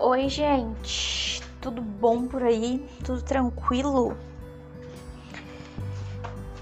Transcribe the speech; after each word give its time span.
Oi, 0.00 0.28
gente. 0.28 1.42
Tudo 1.60 1.82
bom 1.82 2.28
por 2.28 2.44
aí? 2.44 2.88
Tudo 3.04 3.20
tranquilo? 3.20 4.16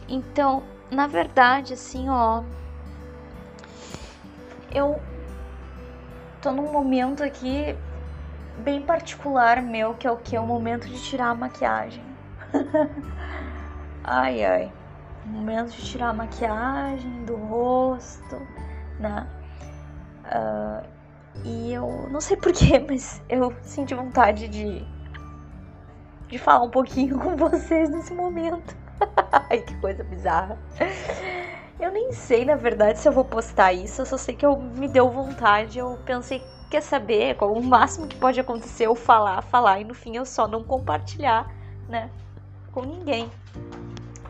Então, 0.08 0.62
na 0.90 1.06
verdade, 1.06 1.74
assim, 1.74 2.08
ó, 2.08 2.42
eu 4.72 5.02
tô 6.40 6.50
num 6.50 6.72
momento 6.72 7.22
aqui 7.22 7.76
bem 8.56 8.80
particular 8.80 9.60
meu, 9.60 9.92
que 9.92 10.06
é 10.06 10.10
o 10.10 10.16
que 10.16 10.34
é 10.34 10.40
o 10.40 10.46
momento 10.46 10.88
de 10.88 10.98
tirar 11.02 11.28
a 11.28 11.34
maquiagem. 11.34 12.04
ai, 14.02 14.44
ai. 14.46 14.72
Momento 15.26 15.72
de 15.72 15.84
tirar 15.84 16.08
a 16.08 16.14
maquiagem 16.14 17.22
do 17.26 17.36
rosto, 17.36 18.36
né? 18.98 19.26
Uh, 20.24 20.95
e 21.44 21.72
eu 21.72 22.08
não 22.10 22.20
sei 22.20 22.36
porquê, 22.36 22.78
mas 22.86 23.22
eu 23.28 23.54
senti 23.62 23.94
vontade 23.94 24.48
de, 24.48 24.84
de 26.28 26.38
falar 26.38 26.64
um 26.64 26.70
pouquinho 26.70 27.18
com 27.20 27.36
vocês 27.36 27.88
nesse 27.90 28.12
momento. 28.12 28.76
Ai, 29.50 29.60
que 29.60 29.74
coisa 29.80 30.02
bizarra. 30.04 30.58
Eu 31.78 31.92
nem 31.92 32.12
sei, 32.12 32.44
na 32.44 32.56
verdade, 32.56 32.98
se 32.98 33.08
eu 33.08 33.12
vou 33.12 33.24
postar 33.24 33.72
isso. 33.72 34.00
Eu 34.00 34.06
só 34.06 34.16
sei 34.16 34.34
que 34.34 34.46
eu 34.46 34.56
me 34.56 34.88
deu 34.88 35.10
vontade. 35.10 35.78
Eu 35.78 35.98
pensei, 36.06 36.42
quer 36.70 36.80
saber? 36.80 37.36
O 37.42 37.60
máximo 37.60 38.06
que 38.06 38.16
pode 38.16 38.40
acontecer 38.40 38.86
eu 38.86 38.94
falar, 38.94 39.42
falar 39.42 39.80
e 39.80 39.84
no 39.84 39.94
fim 39.94 40.16
eu 40.16 40.24
só 40.24 40.48
não 40.48 40.64
compartilhar, 40.64 41.52
né? 41.88 42.10
Com 42.72 42.82
ninguém. 42.82 43.30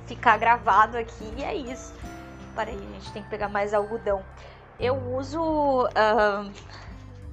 Ficar 0.06 0.36
gravado 0.38 0.96
aqui 0.96 1.32
e 1.36 1.44
é 1.44 1.54
isso. 1.54 1.94
Para 2.54 2.70
aí, 2.70 2.76
gente 2.76 3.12
tem 3.12 3.22
que 3.22 3.28
pegar 3.28 3.48
mais 3.48 3.72
algodão. 3.72 4.22
Eu 4.78 4.96
uso. 5.14 5.84
Uh, 5.86 6.50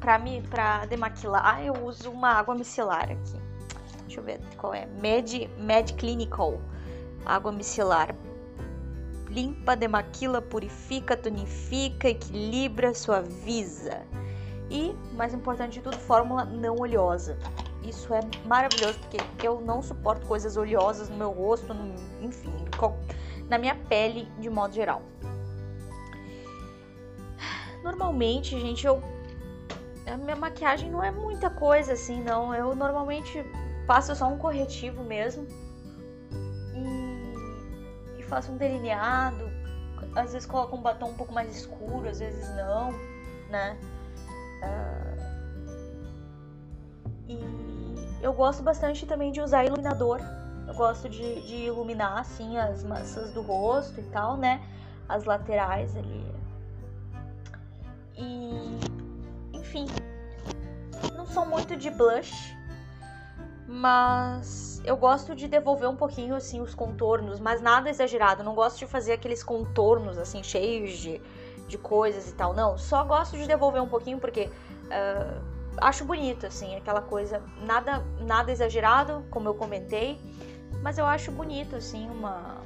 pra, 0.04 0.20
me, 0.20 0.42
pra 0.42 0.86
demaquilar, 0.86 1.64
eu 1.64 1.74
uso 1.86 2.12
uma 2.12 2.28
água 2.34 2.54
micelar 2.54 3.10
aqui. 3.10 3.42
Deixa 4.02 4.20
eu 4.20 4.24
ver 4.24 4.42
qual 4.58 4.74
é. 4.74 4.86
Med, 4.86 5.50
Med 5.58 5.94
Clinical. 5.94 6.60
Água 7.26 7.54
micelar. 7.54 8.14
Limpa, 9.30 9.78
demaquila, 9.78 10.42
purifica, 10.42 11.16
tonifica, 11.16 12.10
equilibra, 12.10 12.94
suaviza. 12.94 14.06
E, 14.70 14.94
mais 15.14 15.34
importante 15.34 15.76
de 15.76 15.82
tudo, 15.82 15.98
fórmula 15.98 16.44
não 16.44 16.76
oleosa. 16.76 17.38
Isso 17.82 18.14
é 18.14 18.20
maravilhoso 18.46 19.00
porque 19.00 19.48
eu 19.48 19.62
não 19.62 19.82
suporto 19.82 20.26
coisas 20.28 20.58
oleosas 20.58 21.10
no 21.10 21.16
meu 21.16 21.32
rosto, 21.32 21.74
no, 21.74 21.96
enfim, 22.22 22.54
na 23.48 23.58
minha 23.58 23.76
pele 23.76 24.28
de 24.38 24.50
modo 24.50 24.74
geral. 24.74 25.02
Normalmente, 27.84 28.60
gente, 28.60 28.86
eu 28.86 29.02
a 30.06 30.18
minha 30.18 30.36
maquiagem 30.36 30.92
não 30.92 31.04
é 31.04 31.12
muita 31.12 31.50
coisa 31.50 31.94
assim, 31.94 32.22
não. 32.22 32.54
Eu 32.54 32.76
normalmente 32.76 33.44
faço 33.88 34.16
só 34.16 34.28
um 34.28 34.38
corretivo 34.38 35.04
mesmo. 35.04 35.48
E, 36.76 38.20
e 38.20 38.24
faço 38.24 38.52
um 38.52 38.58
delineado. 38.58 39.52
Às 40.16 40.34
vezes 40.34 40.46
coloco 40.46 40.76
um 40.76 40.82
batom 40.82 41.10
um 41.10 41.16
pouco 41.16 41.34
mais 41.34 41.56
escuro, 41.56 42.08
às 42.08 42.20
vezes 42.20 42.48
não, 42.56 42.92
né? 43.50 43.78
Uh, 44.62 45.14
e 47.28 47.40
eu 48.22 48.34
gosto 48.34 48.62
bastante 48.62 49.06
também 49.06 49.32
de 49.32 49.42
usar 49.42 49.66
iluminador. 49.66 50.20
Eu 50.68 50.74
gosto 50.76 51.10
de, 51.10 51.42
de 51.42 51.56
iluminar 51.66 52.20
assim 52.20 52.58
as 52.58 52.84
massas 52.84 53.32
do 53.32 53.42
rosto 53.42 54.00
e 54.00 54.04
tal, 54.04 54.38
né? 54.38 54.62
As 55.10 55.24
laterais 55.26 55.96
ali. 55.98 56.24
E 58.16 58.93
enfim, 59.74 59.88
não 61.16 61.26
sou 61.26 61.46
muito 61.46 61.76
de 61.76 61.90
blush, 61.90 62.56
mas 63.68 64.80
eu 64.86 64.96
gosto 64.96 65.34
de 65.34 65.48
devolver 65.48 65.90
um 65.90 65.96
pouquinho 65.96 66.36
assim 66.36 66.62
os 66.62 66.76
contornos, 66.76 67.40
mas 67.40 67.60
nada 67.60 67.90
exagerado. 67.90 68.44
Não 68.44 68.54
gosto 68.54 68.78
de 68.78 68.86
fazer 68.86 69.14
aqueles 69.14 69.44
contornos 69.44 70.18
assim 70.18 70.44
cheios 70.44 70.92
de, 70.92 71.20
de 71.68 71.78
coisas 71.78 72.30
e 72.30 72.34
tal. 72.36 72.54
Não, 72.54 72.78
só 72.78 73.04
gosto 73.04 73.36
de 73.36 73.48
devolver 73.48 73.82
um 73.82 73.88
pouquinho 73.88 74.20
porque 74.20 74.44
uh, 74.46 75.42
acho 75.78 76.06
bonito 76.06 76.46
assim, 76.46 76.76
aquela 76.76 77.02
coisa 77.02 77.42
nada 77.62 78.04
nada 78.20 78.52
exagerado, 78.52 79.26
como 79.32 79.50
eu 79.50 79.56
comentei, 79.56 80.20
mas 80.84 81.00
eu 81.00 81.06
acho 81.06 81.32
bonito 81.32 81.76
assim 81.76 82.08
uma 82.10 82.62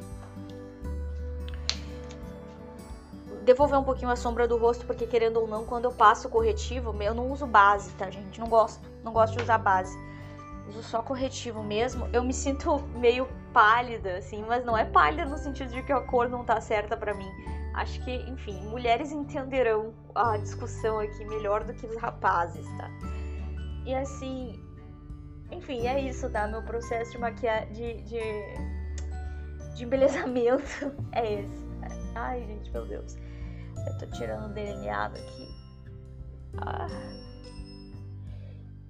devolver 3.47 3.79
um 3.79 3.83
pouquinho 3.83 4.11
a 4.11 4.15
sombra 4.15 4.45
do 4.45 4.57
rosto, 4.57 4.85
porque 4.85 5.07
querendo 5.07 5.37
ou 5.39 5.47
não, 5.47 5.65
quando 5.65 5.85
eu 5.85 5.91
passo 5.91 6.27
corretivo, 6.27 6.93
eu 7.01 7.13
não 7.13 7.31
uso 7.31 7.47
base, 7.47 7.89
tá, 7.93 8.09
gente? 8.09 8.39
Não 8.39 8.47
gosto, 8.47 8.87
não 9.03 9.13
gosto 9.13 9.37
de 9.37 9.43
usar 9.43 9.57
base. 9.57 9.97
Uso 10.67 10.83
só 10.83 11.01
corretivo 11.01 11.63
mesmo. 11.63 12.09
Eu 12.11 12.23
me 12.23 12.33
sinto 12.33 12.77
meio 12.97 13.25
pálida, 13.53 14.17
assim, 14.17 14.43
mas 14.45 14.65
não 14.65 14.77
é 14.77 14.83
pálida 14.83 15.25
no 15.25 15.37
sentido 15.37 15.71
de 15.71 15.81
que 15.81 15.93
a 15.93 16.01
cor 16.01 16.27
não 16.27 16.43
tá 16.43 16.59
certa 16.59 16.97
para 16.97 17.13
mim. 17.13 17.31
Acho 17.73 18.03
que, 18.03 18.11
enfim, 18.29 18.59
mulheres 18.67 19.13
entenderão 19.13 19.93
a 20.13 20.35
discussão 20.37 20.99
aqui 20.99 21.23
melhor 21.23 21.63
do 21.63 21.73
que 21.73 21.85
os 21.85 21.95
rapazes, 21.95 22.67
tá? 22.77 22.91
E 23.85 23.95
assim, 23.95 24.61
enfim, 25.51 25.87
é 25.87 26.01
isso, 26.01 26.29
tá? 26.29 26.47
Meu 26.47 26.61
processo 26.63 27.11
de 27.13 27.17
maquiagem, 27.17 27.71
de, 27.71 28.01
de, 28.01 28.19
de 29.75 29.83
embelezamento 29.85 30.93
é 31.13 31.41
esse. 31.41 31.67
Ai, 32.13 32.43
gente, 32.45 32.69
meu 32.71 32.85
Deus. 32.85 33.15
Eu 33.87 33.97
tô 33.97 34.05
tirando 34.07 34.45
o 34.45 34.53
delineado 34.53 35.17
aqui. 35.17 35.47
Ah. 36.57 36.87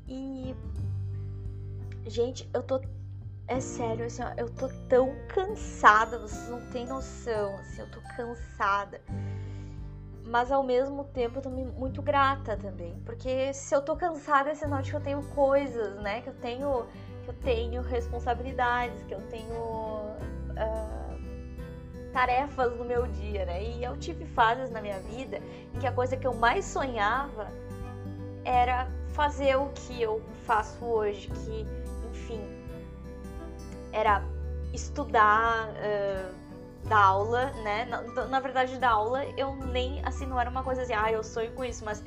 E. 0.08 0.56
Gente, 2.06 2.50
eu 2.54 2.64
tô. 2.64 2.82
É 3.48 3.62
sério, 3.62 4.06
assim, 4.06 4.24
ó, 4.24 4.34
eu 4.36 4.50
tô 4.50 4.68
tão 4.90 5.16
cansada, 5.30 6.20
vocês 6.20 6.50
não 6.50 6.60
têm 6.70 6.86
noção, 6.86 7.56
assim, 7.60 7.80
eu 7.80 7.90
tô 7.92 8.02
cansada. 8.18 9.02
Mas 10.26 10.52
ao 10.52 10.62
mesmo 10.64 11.06
tempo 11.06 11.38
eu 11.38 11.42
tô 11.42 11.50
muito 11.50 12.02
grata 12.02 12.58
também. 12.58 13.00
Porque 13.06 13.54
se 13.54 13.74
eu 13.74 13.82
tô 13.82 13.96
cansada 13.96 14.50
é 14.50 14.56
sinal 14.56 14.82
de 14.82 14.90
que 14.90 14.98
eu 14.98 15.02
tenho 15.02 15.24
coisas, 15.30 15.96
né? 16.02 16.22
Que 16.22 16.30
eu 16.30 16.34
tenho. 16.34 16.86
Que 17.24 17.30
eu 17.30 17.34
tenho 17.36 17.82
responsabilidades, 17.82 19.02
que 19.04 19.14
eu 19.14 19.22
tenho. 19.30 19.54
Uh, 19.54 21.07
tarefas 22.18 22.76
no 22.76 22.84
meu 22.84 23.06
dia, 23.06 23.46
né? 23.46 23.64
E 23.64 23.84
eu 23.84 23.96
tive 23.96 24.26
fases 24.26 24.72
na 24.72 24.82
minha 24.82 25.00
vida 25.02 25.40
em 25.72 25.80
que 25.80 25.86
a 25.86 25.92
coisa 25.92 26.18
que 26.18 26.26
eu 26.26 26.34
mais 26.34 26.66
sonhava 26.66 27.52
era 28.44 28.88
fazer 29.10 29.56
o 29.56 29.70
que 29.70 30.02
eu 30.02 30.20
faço 30.44 30.84
hoje, 30.84 31.28
que, 31.28 31.68
enfim, 32.10 32.42
era 33.92 34.24
estudar, 34.74 35.70
uh, 35.70 36.88
dar 36.90 37.04
aula, 37.04 37.52
né? 37.64 37.86
Na, 37.86 38.26
na, 38.26 38.40
verdade, 38.40 38.80
da 38.80 38.90
aula 38.90 39.24
eu 39.38 39.56
nem, 39.56 40.04
assim, 40.04 40.26
não 40.26 40.42
era 40.42 40.50
uma 40.50 40.64
coisa 40.64 40.82
assim, 40.82 40.94
ah, 40.94 41.12
eu 41.12 41.24
sonho 41.24 41.52
com 41.52 41.64
isso, 41.64 41.86
mas 41.86 42.04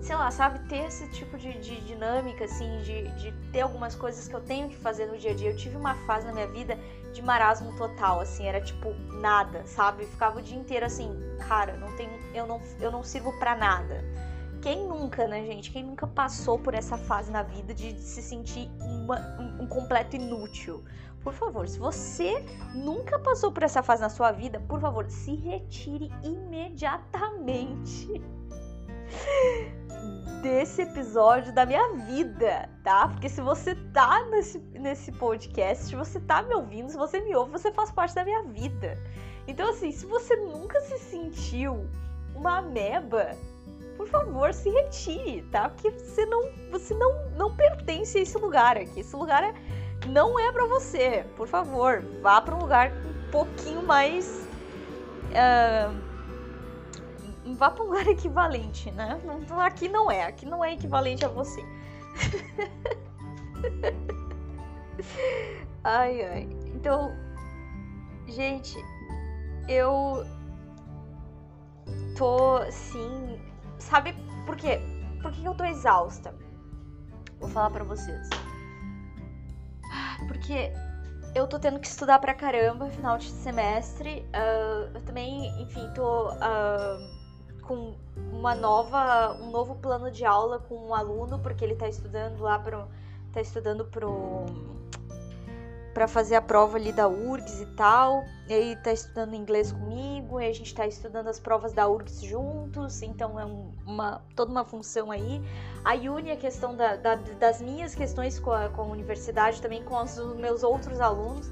sei 0.00 0.16
lá, 0.16 0.30
sabe, 0.30 0.66
ter 0.66 0.86
esse 0.86 1.06
tipo 1.10 1.36
de, 1.36 1.52
de 1.60 1.78
dinâmica, 1.82 2.46
assim, 2.46 2.78
de, 2.78 3.06
de 3.20 3.32
ter 3.52 3.60
algumas 3.60 3.94
coisas 3.94 4.26
que 4.26 4.34
eu 4.34 4.40
tenho 4.40 4.70
que 4.70 4.76
fazer 4.76 5.06
no 5.06 5.18
dia 5.18 5.32
a 5.32 5.34
dia. 5.34 5.50
Eu 5.50 5.56
tive 5.56 5.76
uma 5.76 5.94
fase 6.06 6.26
na 6.26 6.32
minha 6.32 6.48
vida 6.48 6.78
de 7.12 7.22
marasmo 7.22 7.76
total, 7.76 8.20
assim, 8.20 8.46
era 8.46 8.60
tipo 8.60 8.94
nada, 9.20 9.66
sabe? 9.66 10.06
ficava 10.06 10.38
o 10.38 10.42
dia 10.42 10.58
inteiro 10.58 10.86
assim, 10.86 11.10
cara, 11.46 11.76
não 11.76 11.94
tem, 11.96 12.08
eu 12.34 12.46
não, 12.46 12.60
eu 12.80 12.90
não 12.90 13.02
sirvo 13.02 13.32
para 13.38 13.54
nada. 13.54 14.04
Quem 14.60 14.86
nunca, 14.86 15.26
né, 15.26 15.44
gente? 15.44 15.72
Quem 15.72 15.82
nunca 15.82 16.06
passou 16.06 16.58
por 16.58 16.72
essa 16.72 16.96
fase 16.96 17.32
na 17.32 17.42
vida 17.42 17.74
de 17.74 17.98
se 18.00 18.22
sentir 18.22 18.70
uma, 18.80 19.18
um, 19.38 19.64
um 19.64 19.66
completo 19.66 20.14
inútil? 20.14 20.84
Por 21.22 21.32
favor, 21.32 21.68
se 21.68 21.78
você 21.78 22.44
nunca 22.74 23.18
passou 23.18 23.50
por 23.52 23.64
essa 23.64 23.82
fase 23.82 24.02
na 24.02 24.08
sua 24.08 24.30
vida, 24.32 24.60
por 24.60 24.80
favor, 24.80 25.08
se 25.10 25.34
retire 25.34 26.12
imediatamente 26.22 28.08
desse 30.42 30.82
episódio 30.82 31.52
da 31.52 31.64
minha 31.64 31.92
vida, 31.94 32.68
tá? 32.82 33.08
Porque 33.08 33.28
se 33.28 33.40
você 33.40 33.74
tá 33.92 34.24
nesse, 34.26 34.58
nesse 34.74 35.12
podcast, 35.12 35.84
se 35.84 35.96
você 35.96 36.18
tá 36.20 36.42
me 36.42 36.52
ouvindo, 36.54 36.90
se 36.90 36.96
você 36.96 37.20
me 37.20 37.34
ouve, 37.34 37.52
você 37.52 37.70
faz 37.72 37.92
parte 37.92 38.14
da 38.14 38.24
minha 38.24 38.42
vida. 38.42 38.98
Então, 39.46 39.70
assim, 39.70 39.92
se 39.92 40.04
você 40.04 40.34
nunca 40.36 40.80
se 40.80 40.98
sentiu 40.98 41.88
uma 42.34 42.58
ameba, 42.58 43.30
por 43.96 44.08
favor, 44.08 44.52
se 44.52 44.68
retire, 44.68 45.42
tá? 45.52 45.68
Porque 45.68 45.90
você 45.90 46.26
não, 46.26 46.50
você 46.72 46.92
não, 46.94 47.30
não 47.36 47.56
pertence 47.56 48.18
a 48.18 48.22
esse 48.22 48.36
lugar 48.36 48.76
aqui. 48.76 49.00
Esse 49.00 49.14
lugar 49.14 49.44
é, 49.44 49.54
não 50.08 50.38
é 50.40 50.50
para 50.50 50.66
você. 50.66 51.24
Por 51.36 51.46
favor, 51.46 52.02
vá 52.20 52.40
para 52.40 52.54
um 52.54 52.58
lugar 52.58 52.92
um 52.92 53.30
pouquinho 53.30 53.82
mais. 53.82 54.44
Uh, 55.30 56.11
vá 57.54 57.70
para 57.70 57.84
um 57.84 57.88
lugar 57.88 58.06
equivalente, 58.08 58.90
né? 58.92 59.20
Aqui 59.58 59.88
não 59.88 60.10
é, 60.10 60.24
aqui 60.24 60.46
não 60.46 60.64
é 60.64 60.74
equivalente 60.74 61.24
a 61.24 61.28
você. 61.28 61.64
ai, 65.82 66.22
ai. 66.22 66.48
Então, 66.74 67.12
gente, 68.26 68.76
eu 69.68 70.24
tô 72.16 72.56
assim, 72.56 73.40
sabe 73.78 74.14
por 74.46 74.56
quê? 74.56 74.80
Por 75.20 75.32
que 75.32 75.44
eu 75.44 75.54
tô 75.54 75.64
exausta? 75.64 76.34
Vou 77.38 77.48
falar 77.48 77.70
para 77.70 77.84
vocês. 77.84 78.28
Porque 80.28 80.72
eu 81.34 81.46
tô 81.46 81.58
tendo 81.58 81.80
que 81.80 81.86
estudar 81.86 82.18
pra 82.18 82.34
caramba 82.34 82.88
final 82.90 83.18
de 83.18 83.28
semestre. 83.28 84.24
Uh, 84.28 84.90
eu 84.94 85.00
também, 85.02 85.62
enfim, 85.62 85.88
tô 85.94 86.30
uh, 86.30 87.21
com 87.72 87.94
uma 88.30 88.54
nova, 88.54 89.34
um 89.40 89.50
novo 89.50 89.74
plano 89.76 90.10
de 90.10 90.24
aula 90.24 90.58
com 90.58 90.88
um 90.88 90.94
aluno, 90.94 91.38
porque 91.38 91.64
ele 91.64 91.74
tá 91.74 91.88
estudando 91.88 92.40
lá 92.40 92.58
pro. 92.58 92.86
tá 93.32 93.40
estudando 93.40 93.84
pro 93.86 94.44
para 95.94 96.08
fazer 96.08 96.36
a 96.36 96.40
prova 96.40 96.78
ali 96.78 96.90
da 96.90 97.06
URGS 97.06 97.60
e 97.60 97.66
tal. 97.76 98.24
Ele 98.48 98.74
tá 98.76 98.92
estudando 98.92 99.34
inglês 99.34 99.72
comigo, 99.72 100.40
e 100.40 100.46
a 100.46 100.52
gente 100.52 100.74
tá 100.74 100.86
estudando 100.86 101.28
as 101.28 101.38
provas 101.38 101.72
da 101.72 101.86
URGS 101.86 102.22
juntos, 102.22 103.02
então 103.02 103.38
é 103.38 103.44
uma 103.86 104.22
toda 104.34 104.50
uma 104.50 104.64
função 104.64 105.10
aí. 105.10 105.42
A 105.84 105.94
Uni, 105.94 106.30
a 106.30 106.36
questão 106.36 106.74
da, 106.74 106.96
da, 106.96 107.16
das 107.16 107.60
minhas 107.60 107.94
questões 107.94 108.38
com 108.38 108.52
a, 108.52 108.68
com 108.70 108.82
a 108.82 108.86
universidade, 108.86 109.60
também 109.60 109.82
com 109.82 109.96
os 109.96 110.16
meus 110.36 110.62
outros 110.62 111.00
alunos. 111.00 111.50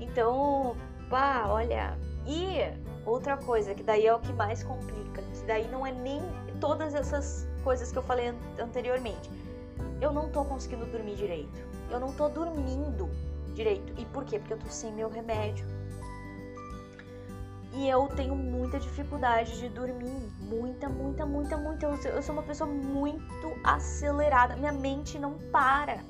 Então, 0.00 0.76
pá, 1.08 1.46
olha. 1.48 1.96
E 2.26 2.58
outra 3.06 3.38
coisa, 3.38 3.74
que 3.74 3.82
daí 3.82 4.06
é 4.06 4.14
o 4.14 4.20
que 4.20 4.32
mais 4.34 4.62
complica, 4.62 5.22
daí 5.48 5.66
não 5.68 5.84
é 5.84 5.90
nem 5.90 6.20
todas 6.60 6.94
essas 6.94 7.48
coisas 7.64 7.90
que 7.90 7.98
eu 7.98 8.02
falei 8.02 8.34
anteriormente. 8.60 9.30
Eu 10.00 10.12
não 10.12 10.28
tô 10.28 10.44
conseguindo 10.44 10.84
dormir 10.86 11.16
direito. 11.16 11.66
Eu 11.90 11.98
não 11.98 12.12
tô 12.12 12.28
dormindo 12.28 13.10
direito. 13.54 13.92
E 13.98 14.04
por 14.06 14.24
quê? 14.24 14.38
Porque 14.38 14.52
eu 14.52 14.58
tô 14.58 14.68
sem 14.68 14.92
meu 14.92 15.08
remédio. 15.08 15.66
E 17.72 17.88
eu 17.88 18.06
tenho 18.08 18.36
muita 18.36 18.78
dificuldade 18.78 19.58
de 19.58 19.70
dormir. 19.70 20.30
Muita, 20.38 20.88
muita, 20.88 21.24
muita, 21.24 21.56
muita. 21.56 21.86
Eu 21.86 22.22
sou 22.22 22.34
uma 22.34 22.42
pessoa 22.42 22.68
muito 22.68 23.56
acelerada. 23.64 24.54
Minha 24.54 24.72
mente 24.72 25.18
não 25.18 25.38
para, 25.50 26.04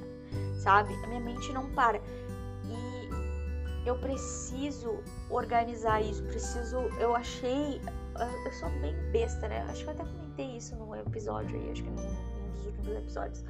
sabe? 0.55 0.93
A 1.05 1.07
minha 1.07 1.21
mente 1.21 1.53
não 1.53 1.71
para. 1.71 2.01
E 2.65 3.87
eu 3.87 3.97
preciso 3.99 4.99
organizar 5.31 6.03
isso. 6.03 6.25
Preciso. 6.25 6.77
Eu 6.99 7.15
achei. 7.15 7.81
Eu 8.45 8.53
sou 8.53 8.69
bem 8.81 8.95
besta, 9.13 9.49
né? 9.49 9.65
Acho 9.69 9.85
que 9.85 9.91
eu 9.91 9.95
até 9.95 10.05
comentei 10.05 10.57
isso 10.57 10.75
no 10.77 10.95
episódio 10.97 11.59
aí. 11.59 11.71
Acho 11.71 11.83
que 11.83 11.91
num 11.91 12.53
dos 12.53 12.67
últimos 12.67 12.97
episódios 12.97 13.45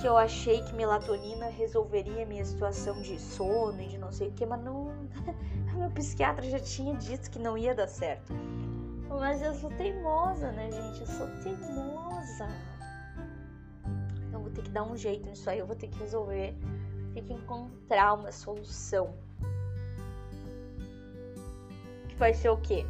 que 0.00 0.06
eu 0.06 0.16
achei 0.16 0.62
que 0.62 0.74
melatonina 0.74 1.48
resolveria 1.48 2.26
minha 2.26 2.44
situação 2.44 3.00
de 3.00 3.18
sono 3.18 3.80
e 3.80 3.88
de 3.88 3.98
não 3.98 4.12
sei 4.12 4.28
o 4.28 4.32
que, 4.32 4.44
mas 4.44 4.62
não. 4.62 4.92
meu 5.74 5.90
psiquiatra 5.90 6.48
já 6.48 6.60
tinha 6.60 6.94
dito 6.94 7.30
que 7.30 7.38
não 7.38 7.56
ia 7.56 7.74
dar 7.74 7.86
certo. 7.86 8.32
Mas 9.08 9.40
eu 9.42 9.54
sou 9.54 9.70
teimosa, 9.70 10.50
né, 10.52 10.70
gente? 10.70 11.00
Eu 11.00 11.06
sou 11.06 11.26
teimosa. 11.42 12.48
Então 14.28 14.42
vou 14.42 14.50
ter 14.50 14.62
que 14.62 14.70
dar 14.70 14.82
um 14.82 14.96
jeito 14.96 15.28
nisso 15.28 15.48
aí, 15.48 15.58
eu 15.58 15.66
vou 15.66 15.76
ter 15.76 15.88
que 15.88 15.98
resolver, 15.98 16.54
ter 17.14 17.22
que 17.22 17.32
encontrar 17.32 18.14
uma 18.14 18.32
solução. 18.32 19.14
Que 22.08 22.16
vai 22.16 22.34
ser 22.34 22.50
o 22.50 22.58
quê? 22.58 22.84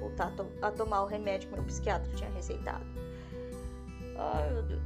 Voltar 0.00 0.28
a, 0.28 0.30
to 0.30 0.46
a 0.62 0.70
tomar 0.70 1.02
o 1.02 1.06
remédio 1.06 1.48
que 1.48 1.54
meu 1.54 1.64
psiquiatra 1.64 2.10
tinha 2.14 2.30
receitado. 2.30 2.84
Ai, 4.16 4.50
meu 4.50 4.62
Deus. 4.62 4.82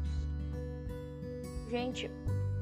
Gente, 1.70 2.10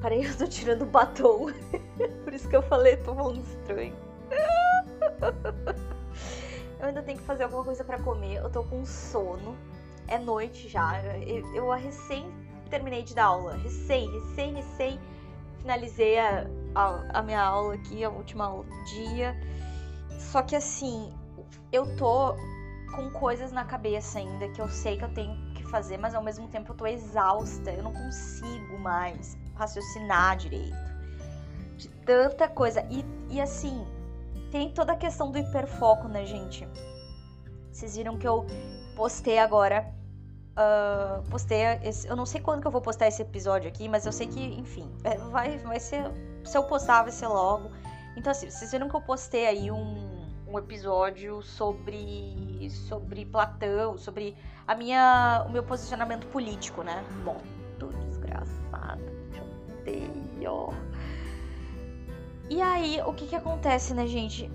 parei, 0.01 0.25
eu 0.25 0.37
tô 0.37 0.47
tirando 0.47 0.85
batom. 0.85 1.47
Por 2.23 2.33
isso 2.33 2.47
que 2.47 2.55
eu 2.55 2.61
falei, 2.61 2.97
tô 2.97 3.15
falando 3.15 3.43
estranho. 3.43 3.95
eu 6.79 6.87
ainda 6.87 7.03
tenho 7.03 7.17
que 7.17 7.25
fazer 7.25 7.43
alguma 7.43 7.63
coisa 7.63 7.83
para 7.83 7.99
comer. 7.99 8.37
Eu 8.37 8.49
tô 8.49 8.63
com 8.63 8.85
sono. 8.85 9.55
É 10.07 10.17
noite 10.17 10.67
já. 10.67 11.01
Eu, 11.17 11.55
eu 11.55 11.69
recém 11.71 12.25
terminei 12.69 13.03
de 13.03 13.13
dar 13.13 13.25
aula. 13.25 13.55
Recém, 13.57 14.09
recém, 14.11 14.53
recém 14.53 14.99
finalizei 15.61 16.19
a, 16.19 16.47
a, 16.75 17.19
a 17.19 17.21
minha 17.21 17.41
aula 17.41 17.75
aqui, 17.75 18.03
a 18.03 18.09
última 18.09 18.45
aula 18.45 18.63
do 18.63 18.83
dia. 18.85 19.35
Só 20.19 20.41
que 20.41 20.55
assim, 20.55 21.13
eu 21.71 21.95
tô 21.95 22.35
com 22.95 23.09
coisas 23.11 23.51
na 23.51 23.63
cabeça 23.63 24.19
ainda 24.19 24.49
que 24.49 24.61
eu 24.61 24.67
sei 24.69 24.97
que 24.97 25.05
eu 25.05 25.13
tenho 25.13 25.51
fazer, 25.71 25.97
mas 25.97 26.13
ao 26.13 26.21
mesmo 26.21 26.47
tempo 26.49 26.73
eu 26.73 26.75
tô 26.75 26.85
exausta, 26.85 27.71
eu 27.71 27.81
não 27.81 27.93
consigo 27.93 28.77
mais 28.77 29.37
raciocinar 29.55 30.37
direito. 30.37 30.91
De 31.77 31.87
tanta 32.05 32.47
coisa. 32.47 32.85
E, 32.91 33.03
e 33.29 33.41
assim, 33.41 33.83
tem 34.51 34.69
toda 34.71 34.93
a 34.93 34.95
questão 34.95 35.31
do 35.31 35.39
hiperfoco, 35.39 36.07
né, 36.07 36.25
gente? 36.25 36.67
Vocês 37.71 37.95
viram 37.95 38.17
que 38.17 38.27
eu 38.27 38.45
postei 38.95 39.39
agora. 39.39 39.91
Uh, 40.51 41.27
postei. 41.29 41.61
Esse, 41.81 42.07
eu 42.07 42.15
não 42.15 42.25
sei 42.25 42.41
quando 42.41 42.61
que 42.61 42.67
eu 42.67 42.71
vou 42.71 42.81
postar 42.81 43.07
esse 43.07 43.21
episódio 43.21 43.69
aqui, 43.69 43.87
mas 43.87 44.05
eu 44.05 44.11
sei 44.11 44.27
que, 44.27 44.39
enfim, 44.59 44.91
é, 45.05 45.17
vai, 45.17 45.57
vai 45.59 45.79
ser. 45.79 46.03
Se 46.43 46.57
eu 46.57 46.63
postar, 46.63 47.03
vai 47.03 47.11
ser 47.11 47.27
logo. 47.27 47.71
Então, 48.17 48.29
assim, 48.29 48.49
vocês 48.49 48.71
viram 48.71 48.89
que 48.89 48.95
eu 48.95 49.01
postei 49.01 49.47
aí 49.47 49.71
um, 49.71 50.10
um 50.51 50.59
episódio 50.59 51.41
sobre 51.41 52.69
sobre 52.69 53.25
Platão, 53.25 53.97
sobre 53.97 54.35
a 54.67 54.75
minha 54.75 55.45
o 55.47 55.51
meu 55.51 55.63
posicionamento 55.63 56.27
político, 56.27 56.83
né? 56.83 57.03
Bom, 57.23 57.41
tudo 57.79 57.97
desgraçado, 58.05 59.01
eu 59.33 59.79
odeio. 59.79 60.69
E 62.49 62.61
aí, 62.61 63.01
o 63.05 63.13
que 63.13 63.27
que 63.27 63.35
acontece, 63.35 63.93
né, 63.93 64.05
gente? 64.05 64.51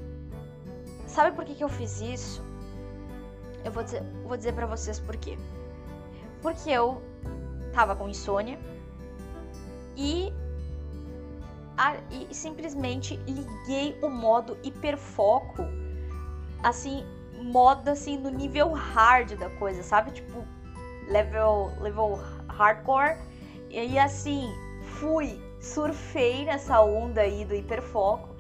Sabe 1.07 1.35
por 1.35 1.47
que 1.47 1.55
que 1.55 1.65
eu 1.65 1.69
fiz 1.69 2.01
isso? 2.03 2.45
Eu 3.65 3.73
vou 3.73 3.83
dizer, 3.83 4.03
vou 4.27 4.37
dizer 4.37 4.53
para 4.53 4.67
vocês 4.67 5.01
por 5.01 5.17
quê. 5.17 5.39
Porque 6.43 6.71
eu 6.71 7.03
tava 7.73 7.97
com 7.97 8.09
insônia 8.09 8.59
e 9.97 10.33
e 12.11 12.35
simplesmente 12.35 13.17
liguei 13.27 13.99
o 14.03 14.09
modo 14.09 14.57
hiperfoco 14.63 15.63
assim, 16.69 17.05
modo 17.43 17.89
assim 17.89 18.19
no 18.19 18.31
nível 18.31 18.73
hard 18.73 19.37
da 19.37 19.49
coisa, 19.51 19.83
sabe? 19.83 20.11
Tipo, 20.11 20.45
level, 21.09 21.73
level 21.81 22.19
hardcore. 22.49 23.17
E 23.71 23.99
assim, 23.99 24.49
fui, 24.99 25.41
surfei 25.61 26.45
nessa 26.45 26.81
onda 26.81 27.21
aí 27.21 27.45
do 27.45 27.55
hiperfoco 27.55 28.35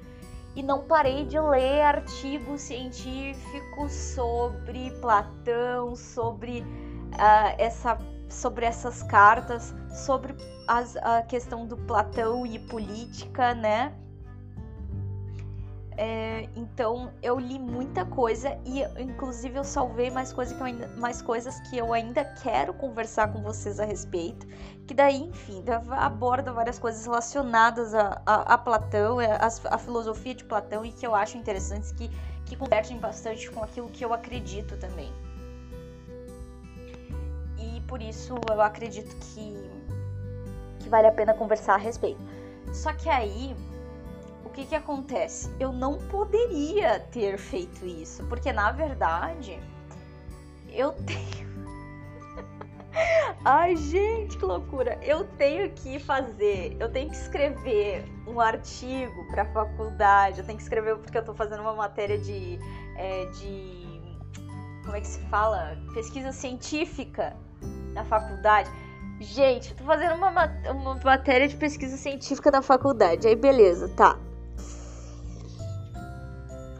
e 0.55 0.63
não 0.63 0.85
parei 0.85 1.25
de 1.27 1.39
ler 1.39 1.83
artigos 1.83 2.63
científicos 2.63 3.93
sobre 3.93 4.91
Platão, 5.03 5.95
sobre 5.95 6.61
uh, 6.61 7.55
essa 7.59 7.99
sobre 8.29 8.65
essas 8.67 9.05
cartas, 9.05 9.73
sobre 9.89 10.35
as, 10.67 10.97
a 10.97 11.23
questão 11.23 11.65
do 11.65 11.77
Platão 11.77 12.45
e 12.45 12.59
política, 12.59 13.55
né? 13.55 13.95
É, 15.99 16.47
então 16.55 17.11
eu 17.23 17.39
li 17.39 17.59
muita 17.59 18.05
coisa 18.05 18.59
e 18.67 18.83
inclusive 19.01 19.59
eu 19.59 19.65
salvei 19.65 20.11
mais, 20.11 20.31
coisa 20.31 20.55
que 20.55 20.63
ainda, 20.63 20.89
mais 20.99 21.23
coisas 21.23 21.59
que 21.61 21.79
eu 21.79 21.91
ainda 21.95 22.23
quero 22.43 22.75
conversar 22.75 23.33
com 23.33 23.41
vocês 23.41 23.81
a 23.81 23.85
respeito. 23.85 24.47
Que 24.87 24.93
daí, 24.93 25.23
enfim, 25.23 25.65
aborda 25.91 26.53
várias 26.53 26.79
coisas 26.79 27.05
relacionadas 27.05 27.95
a, 27.95 28.21
a, 28.27 28.55
a 28.55 28.59
Platão, 28.59 29.21
é, 29.21 29.33
a, 29.33 29.49
a, 29.71 29.79
filosofia 29.79 30.35
de 30.35 30.45
Platão 30.45 30.85
e 30.85 30.93
que 30.93 31.07
eu 31.07 31.15
acho 31.15 31.39
interessantes, 31.39 31.93
que, 31.93 32.11
que 32.45 32.55
convergem 32.57 32.99
bastante 32.99 33.51
com 33.51 33.65
aquilo 33.65 33.89
que 33.89 34.05
eu 34.05 34.13
acredito 34.13 34.77
também. 34.77 35.11
E 37.59 37.81
por 37.89 38.03
isso 38.03 38.35
eu 38.51 38.61
acredito 38.61 39.17
que, 39.17 39.57
que 40.81 40.91
vale 40.91 41.07
a 41.07 41.13
pena 41.13 41.33
conversar 41.33 41.75
a 41.75 41.79
respeito. 41.79 42.21
Só 42.75 42.93
que 42.93 43.09
aí 43.09 43.57
que 44.57 44.65
que 44.65 44.75
acontece? 44.75 45.55
Eu 45.61 45.71
não 45.71 45.99
poderia 46.09 46.99
ter 46.99 47.37
feito 47.37 47.85
isso, 47.85 48.25
porque 48.25 48.51
na 48.55 48.73
verdade 48.73 49.61
eu 50.73 50.93
tenho. 50.93 51.47
Ai, 53.45 53.77
gente, 53.77 54.39
que 54.39 54.45
loucura! 54.45 54.99
Eu 55.03 55.25
tenho 55.37 55.71
que 55.73 55.99
fazer, 55.99 56.75
eu 56.81 56.91
tenho 56.91 57.11
que 57.11 57.17
escrever 57.17 58.03
um 58.27 58.41
artigo 58.41 59.27
para 59.31 59.43
a 59.43 59.53
faculdade, 59.53 60.41
eu 60.41 60.47
tenho 60.47 60.57
que 60.57 60.63
escrever 60.63 60.97
porque 60.97 61.19
eu 61.19 61.25
tô 61.25 61.35
fazendo 61.35 61.61
uma 61.61 61.75
matéria 61.75 62.17
de, 62.17 62.59
é, 62.97 63.27
de. 63.27 64.17
Como 64.83 64.97
é 64.97 65.01
que 65.03 65.07
se 65.07 65.21
fala? 65.27 65.77
Pesquisa 65.93 66.33
científica 66.33 67.37
na 67.93 68.05
faculdade. 68.05 68.71
Gente, 69.21 69.71
eu 69.73 69.77
tô 69.77 69.85
fazendo 69.85 70.15
uma, 70.15 70.31
uma 70.71 70.95
matéria 71.05 71.47
de 71.47 71.57
pesquisa 71.57 71.97
científica 71.99 72.51
na 72.51 72.63
faculdade. 72.63 73.27
Aí, 73.27 73.37
beleza, 73.37 73.89
tá. 73.89 74.19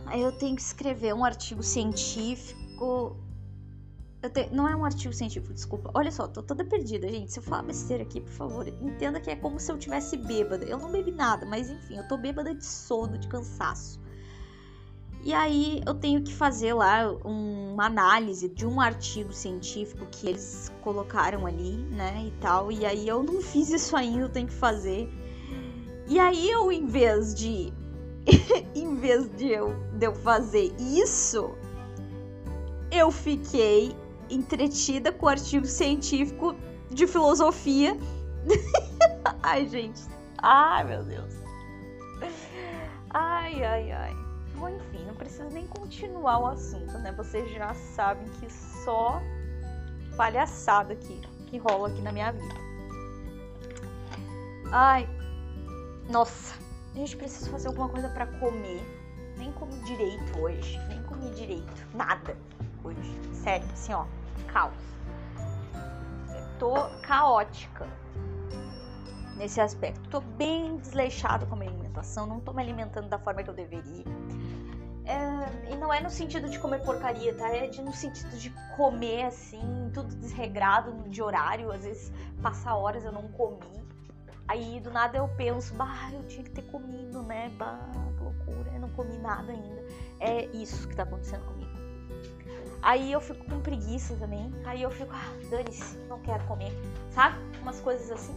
Aí 0.07 0.23
eu 0.23 0.33
tenho 0.33 0.55
que 0.57 0.63
escrever 0.63 1.15
um 1.15 1.25
artigo 1.25 1.63
científico. 1.63 3.17
Tenho... 4.33 4.55
Não 4.55 4.69
é 4.69 4.75
um 4.75 4.85
artigo 4.85 5.13
científico, 5.13 5.53
desculpa. 5.53 5.91
Olha 5.95 6.11
só, 6.11 6.27
tô 6.27 6.43
toda 6.43 6.65
perdida, 6.65 7.09
gente. 7.09 7.33
Se 7.33 7.39
eu 7.39 7.43
falar 7.43 7.63
besteira 7.63 8.03
aqui, 8.03 8.21
por 8.21 8.33
favor, 8.33 8.69
entenda 8.69 9.21
que 9.21 9.31
é 9.31 9.37
como 9.37 9.59
se 9.59 9.71
eu 9.71 9.79
tivesse 9.79 10.17
bêbada. 10.17 10.65
Eu 10.65 10.79
não 10.79 10.91
bebi 10.91 11.11
nada, 11.11 11.45
mas 11.47 11.69
enfim, 11.71 11.97
eu 11.97 12.09
tô 12.09 12.17
bêbada 12.17 12.55
de 12.55 12.65
sono, 12.65 13.19
de 13.19 13.29
cansaço. 13.29 14.01
E 15.23 15.33
aí 15.35 15.83
eu 15.85 15.93
tenho 15.93 16.23
que 16.23 16.33
fazer 16.33 16.73
lá 16.73 17.11
uma 17.25 17.87
análise 17.87 18.49
de 18.49 18.65
um 18.65 18.81
artigo 18.81 19.33
científico 19.33 20.07
que 20.07 20.29
eles 20.29 20.71
colocaram 20.83 21.45
ali, 21.45 21.77
né, 21.91 22.27
e 22.29 22.31
tal. 22.41 22.71
E 22.71 22.87
aí 22.87 23.09
eu 23.09 23.25
não 23.25 23.43
fiz 23.43 23.71
isso 23.71 23.97
ainda, 23.97 24.21
eu 24.21 24.29
tenho 24.29 24.47
que 24.47 24.55
fazer. 24.55 25.09
E 26.07 26.21
aí 26.21 26.49
eu, 26.49 26.71
em 26.71 26.87
vez 26.87 27.35
de 27.35 27.73
em 28.75 28.95
vez 28.97 29.29
de 29.37 29.49
eu, 29.49 29.75
de 29.97 30.07
eu 30.07 30.15
fazer 30.15 30.75
isso, 30.79 31.51
eu 32.91 33.11
fiquei 33.11 33.97
entretida 34.31 35.13
com 35.13 35.27
o 35.27 35.29
artigo 35.29 35.67
científico 35.67 36.55
de 36.91 37.07
filosofia. 37.07 37.97
ai, 39.43 39.67
gente. 39.69 40.03
Ai, 40.39 40.85
meu 40.85 41.03
Deus. 41.03 41.35
Ai, 43.11 43.65
ai, 43.65 43.93
ai. 43.93 44.17
Bom, 44.57 44.69
enfim, 44.69 45.05
não 45.07 45.15
preciso 45.15 45.49
nem 45.51 45.67
continuar 45.67 46.39
o 46.39 46.47
assunto, 46.47 46.99
né? 46.99 47.13
Vocês 47.13 47.51
já 47.53 47.75
sabem 47.75 48.27
que 48.41 48.51
só 48.85 49.21
palhaçada 50.17 50.95
aqui 50.95 51.21
que 51.47 51.59
rola 51.59 51.89
aqui 51.89 52.01
na 52.03 52.13
minha 52.13 52.33
vida. 52.33 52.55
Ai, 54.73 55.09
nossa, 56.09 56.55
a 56.95 56.99
gente 56.99 57.17
precisa 57.17 57.51
fazer 57.51 57.69
alguma 57.69 57.89
coisa 57.89 58.09
para 58.09 58.27
comer. 58.27 58.96
Nem 59.37 59.53
comi 59.53 59.79
direito 59.85 60.39
hoje, 60.39 60.79
nem 60.89 61.03
comi 61.05 61.31
direito, 61.31 61.87
nada 61.95 62.37
hoje. 62.83 63.21
Sério, 63.33 63.67
assim, 63.73 63.93
ó, 63.93 64.07
caos. 64.49 64.75
Eu 66.29 66.59
tô 66.59 66.75
caótica 67.03 67.87
nesse 69.37 69.61
aspecto. 69.61 70.09
Tô 70.09 70.21
bem 70.21 70.77
desleixada 70.79 71.47
com 71.47 71.55
a 71.55 71.59
minha 71.59 71.71
alimentação, 71.71 72.27
não 72.27 72.41
tô 72.41 72.53
me 72.53 72.63
alimentando 72.63 73.09
da 73.09 73.19
forma 73.19 73.43
que 73.43 73.51
eu 73.51 73.55
deveria. 73.55 74.05
É, 75.05 75.73
e 75.73 75.77
não 75.77 75.95
é 75.95 76.01
no 76.01 76.11
sentido 76.11 76.49
de 76.49 76.59
comer 76.59 76.83
porcaria, 76.83 77.33
tá? 77.35 77.49
É 77.49 77.69
de, 77.69 77.81
no 77.81 77.93
sentido 77.93 78.37
de 78.39 78.51
comer 78.77 79.27
assim, 79.27 79.91
tudo 79.95 80.15
desregrado 80.17 80.93
de 81.09 81.23
horário. 81.23 81.71
Às 81.71 81.85
vezes 81.85 82.13
passa 82.43 82.75
horas 82.75 83.05
eu 83.05 83.13
não 83.13 83.29
comi. 83.29 83.86
Aí 84.49 84.81
do 84.81 84.91
nada 84.91 85.19
eu 85.19 85.29
penso, 85.29 85.75
bah, 85.75 86.11
eu 86.13 86.23
tinha 86.29 86.45
que 86.45 86.51
ter 86.51 86.63
comido, 86.63 87.23
né? 87.23 87.51
Bah, 87.59 87.89
loucura, 88.21 88.71
eu 88.73 88.81
não 88.81 88.89
comi 88.91 89.19
nada 89.19 89.53
ainda. 89.53 89.85
É 90.21 90.47
isso 90.47 90.87
que 90.89 90.95
tá 90.95 91.03
acontecendo 91.03 91.45
comigo. 91.45 91.67
Aí 92.83 93.11
eu 93.11 93.21
fico 93.21 93.45
com 93.47 93.61
preguiça 93.61 94.15
também. 94.17 94.53
Aí 94.65 94.83
eu 94.83 94.91
fico, 94.91 95.11
ah, 95.13 95.33
dane-se, 95.51 95.97
não 96.09 96.21
quero 96.21 96.45
comer. 96.45 96.73
Sabe? 97.11 97.37
Umas 97.61 97.81
coisas 97.81 98.11
assim. 98.11 98.37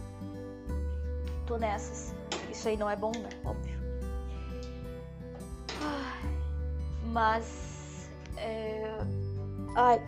Tô 1.46 1.56
nessas. 1.56 2.12
Isso 2.50 2.68
aí 2.68 2.76
não 2.76 2.90
é 2.90 2.96
bom, 2.96 3.12
né? 3.12 3.28
Óbvio. 3.44 3.78
Mas. 7.04 8.10
É... 8.36 8.98
Ai, 9.76 10.02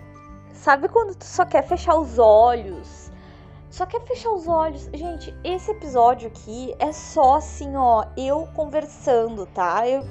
sabe 0.53 0.89
quando 0.89 1.15
tu 1.15 1.25
só 1.25 1.45
quer 1.45 1.63
fechar 1.63 1.97
os 1.97 2.19
olhos? 2.19 3.12
Só 3.73 3.87
quer 3.87 4.02
fechar 4.02 4.31
os 4.31 4.47
olhos. 4.47 4.91
Gente, 4.93 5.35
esse 5.43 5.71
episódio 5.71 6.29
aqui 6.29 6.75
é 6.79 6.93
só 6.93 7.37
assim, 7.37 7.75
ó, 7.75 8.05
eu 8.19 8.47
conversando, 8.49 9.47
tá? 9.47 9.88
Eu, 9.88 10.02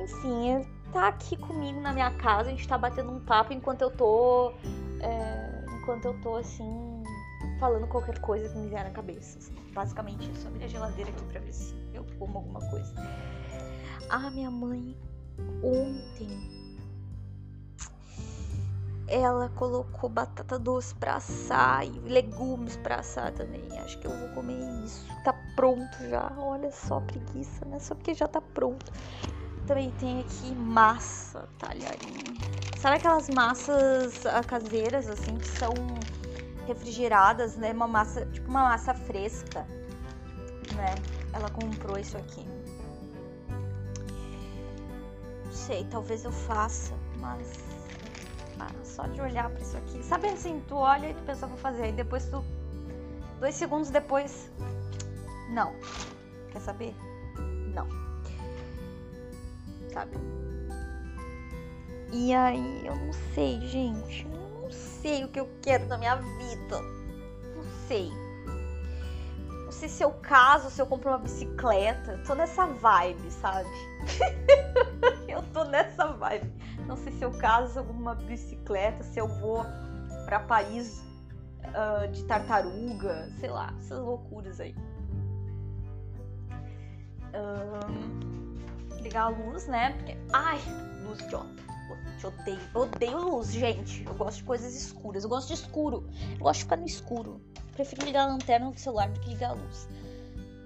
enfim, 0.00 0.66
tá 0.90 1.08
aqui 1.08 1.36
comigo 1.36 1.78
na 1.78 1.92
minha 1.92 2.10
casa, 2.12 2.48
a 2.48 2.52
gente 2.52 2.66
tá 2.66 2.78
batendo 2.78 3.12
um 3.12 3.20
papo 3.20 3.52
enquanto 3.52 3.82
eu 3.82 3.90
tô. 3.90 4.54
É, 5.00 5.62
enquanto 5.78 6.06
eu 6.06 6.18
tô 6.22 6.36
assim. 6.36 7.02
Falando 7.58 7.86
qualquer 7.86 8.18
coisa 8.20 8.48
que 8.48 8.56
me 8.56 8.68
vier 8.68 8.82
na 8.82 8.90
cabeça. 8.90 9.38
Assim. 9.38 9.54
Basicamente 9.74 10.30
isso. 10.30 10.48
Abrir 10.48 10.64
a 10.64 10.68
geladeira 10.68 11.10
aqui 11.10 11.24
pra 11.26 11.38
ver 11.38 11.52
se 11.52 11.74
eu 11.92 12.06
como 12.18 12.38
alguma 12.38 12.60
coisa. 12.70 12.94
Ah, 14.08 14.30
minha 14.30 14.50
mãe, 14.50 14.96
ontem. 15.62 16.59
Ela 19.10 19.48
colocou 19.56 20.08
batata 20.08 20.56
doce 20.58 20.94
pra 20.94 21.16
assar 21.16 21.84
e 21.84 21.90
legumes 21.90 22.76
pra 22.76 22.96
assar 22.96 23.32
também. 23.32 23.66
Acho 23.80 23.98
que 23.98 24.06
eu 24.06 24.16
vou 24.16 24.28
comer 24.28 24.58
isso. 24.84 25.04
Tá 25.24 25.34
pronto 25.56 25.98
já. 26.08 26.32
Olha 26.38 26.70
só, 26.70 27.00
preguiça, 27.00 27.64
né? 27.64 27.78
Só 27.80 27.94
porque 27.94 28.14
já 28.14 28.28
tá 28.28 28.40
pronto 28.40 28.92
também 29.70 29.92
tem 29.92 30.20
aqui 30.20 30.52
massa 30.52 31.48
talharinha. 31.56 32.34
Sabe 32.76 32.96
aquelas 32.96 33.28
massas 33.28 34.26
ah, 34.26 34.42
caseiras, 34.42 35.08
assim, 35.08 35.36
que 35.36 35.46
são 35.46 35.72
refrigeradas, 36.66 37.56
né? 37.56 37.72
Uma 37.72 37.86
massa, 37.86 38.26
tipo 38.26 38.48
uma 38.48 38.64
massa 38.64 38.92
fresca, 38.92 39.64
né? 40.74 40.92
Ela 41.32 41.48
comprou 41.50 41.96
isso 41.96 42.16
aqui. 42.16 42.44
Não 45.44 45.52
sei, 45.52 45.84
talvez 45.84 46.24
eu 46.24 46.32
faça, 46.32 46.92
mas 47.20 47.52
ah, 48.60 48.70
só 48.84 49.06
de 49.06 49.20
olhar 49.20 49.48
para 49.50 49.60
isso 49.60 49.76
aqui. 49.76 50.02
Sabe 50.04 50.28
assim, 50.28 50.62
tu 50.68 50.76
olha 50.76 51.10
e 51.10 51.14
tu 51.14 51.22
pensa, 51.22 51.46
vou 51.46 51.58
fazer, 51.58 51.84
aí 51.84 51.92
depois 51.92 52.28
tu. 52.28 52.44
Dois 53.38 53.54
segundos 53.54 53.90
depois. 53.90 54.50
Não. 55.50 55.74
Quer 56.52 56.60
saber? 56.60 56.94
Não 57.74 58.10
sabe? 59.92 60.16
E 62.12 62.34
aí, 62.34 62.86
eu 62.86 62.96
não 62.96 63.12
sei, 63.34 63.60
gente. 63.60 64.26
Eu 64.26 64.62
não 64.62 64.70
sei 64.70 65.24
o 65.24 65.28
que 65.28 65.38
eu 65.38 65.48
quero 65.62 65.86
da 65.86 65.96
minha 65.96 66.16
vida. 66.16 66.80
Não 67.54 67.64
sei. 67.86 68.10
Não 69.64 69.72
sei 69.72 69.88
se 69.88 70.02
eu 70.02 70.10
caso, 70.10 70.70
se 70.70 70.80
eu 70.80 70.86
compro 70.86 71.10
uma 71.10 71.18
bicicleta. 71.18 72.20
Tô 72.26 72.34
nessa 72.34 72.66
vibe, 72.66 73.30
sabe? 73.30 73.68
eu 75.32 75.42
tô 75.52 75.64
nessa 75.64 76.06
vibe. 76.08 76.52
Não 76.86 76.96
sei 76.96 77.12
se 77.12 77.22
eu 77.22 77.32
caso 77.38 77.78
alguma 77.78 78.14
bicicleta, 78.14 79.02
se 79.02 79.18
eu 79.18 79.28
vou 79.28 79.64
para 80.24 80.40
Paris 80.40 81.02
uh, 81.64 82.08
de 82.10 82.24
tartaruga, 82.24 83.30
sei 83.38 83.50
lá, 83.50 83.74
essas 83.78 83.98
loucuras 83.98 84.60
aí. 84.60 84.74
Um, 87.32 89.00
ligar 89.02 89.24
a 89.24 89.28
luz, 89.28 89.66
né? 89.66 89.92
Porque, 89.92 90.16
ai, 90.32 90.60
luz 91.04 91.20
idiota. 91.20 91.70
Eu 92.22 92.28
odeio, 92.28 92.60
eu 92.74 92.80
odeio 92.82 93.18
luz, 93.18 93.50
gente. 93.50 94.04
Eu 94.04 94.14
gosto 94.14 94.38
de 94.38 94.44
coisas 94.44 94.74
escuras. 94.74 95.24
Eu 95.24 95.30
gosto 95.30 95.48
de 95.48 95.54
escuro. 95.54 96.06
Eu 96.32 96.38
gosto 96.38 96.58
de 96.58 96.64
ficar 96.64 96.76
no 96.76 96.86
escuro. 96.86 97.40
Prefiro 97.72 98.04
ligar 98.04 98.24
a 98.24 98.26
lanterna 98.26 98.70
do 98.70 98.78
celular 98.78 99.08
do 99.08 99.18
que 99.20 99.30
ligar 99.30 99.50
a 99.50 99.54
luz. 99.54 99.88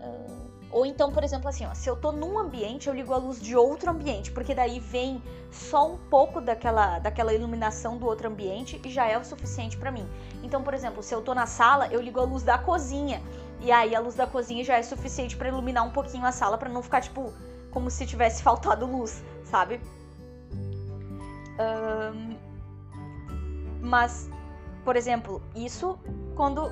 Uh, 0.01 0.44
ou 0.75 0.85
então, 0.85 1.13
por 1.13 1.23
exemplo, 1.23 1.49
assim, 1.49 1.65
ó, 1.65 1.73
se 1.73 1.89
eu 1.89 1.95
tô 1.95 2.11
num 2.11 2.37
ambiente, 2.37 2.89
eu 2.89 2.95
ligo 2.95 3.15
a 3.15 3.17
luz 3.17 3.41
de 3.41 3.57
outro 3.57 3.93
ambiente, 3.93 4.33
porque 4.33 4.53
daí 4.53 4.81
vem 4.81 5.23
só 5.49 5.89
um 5.93 5.97
pouco 5.97 6.41
daquela, 6.41 6.99
daquela 6.99 7.33
iluminação 7.33 7.97
do 7.97 8.05
outro 8.07 8.27
ambiente 8.27 8.81
e 8.85 8.91
já 8.91 9.07
é 9.07 9.17
o 9.17 9.25
suficiente 9.25 9.77
para 9.77 9.93
mim. 9.93 10.05
Então, 10.43 10.65
por 10.65 10.75
exemplo, 10.75 11.01
se 11.01 11.15
eu 11.15 11.23
tô 11.23 11.33
na 11.33 11.47
sala, 11.47 11.87
eu 11.93 12.01
ligo 12.01 12.19
a 12.19 12.25
luz 12.25 12.43
da 12.43 12.59
cozinha. 12.59 13.23
E 13.61 13.71
aí 13.71 13.95
a 13.95 14.01
luz 14.01 14.17
da 14.17 14.27
cozinha 14.27 14.65
já 14.65 14.77
é 14.77 14.83
suficiente 14.83 15.37
para 15.37 15.47
iluminar 15.47 15.87
um 15.87 15.93
pouquinho 15.93 16.27
a 16.27 16.33
sala 16.33 16.59
para 16.59 16.69
não 16.69 16.83
ficar 16.83 17.03
tipo 17.03 17.33
como 17.71 17.89
se 17.89 18.05
tivesse 18.05 18.43
faltado 18.45 18.85
luz, 18.85 19.23
sabe? 19.45 19.81
Um, 21.57 22.37
mas, 23.81 24.29
por 24.85 24.97
exemplo, 24.97 25.41
isso 25.55 25.97
quando, 26.35 26.69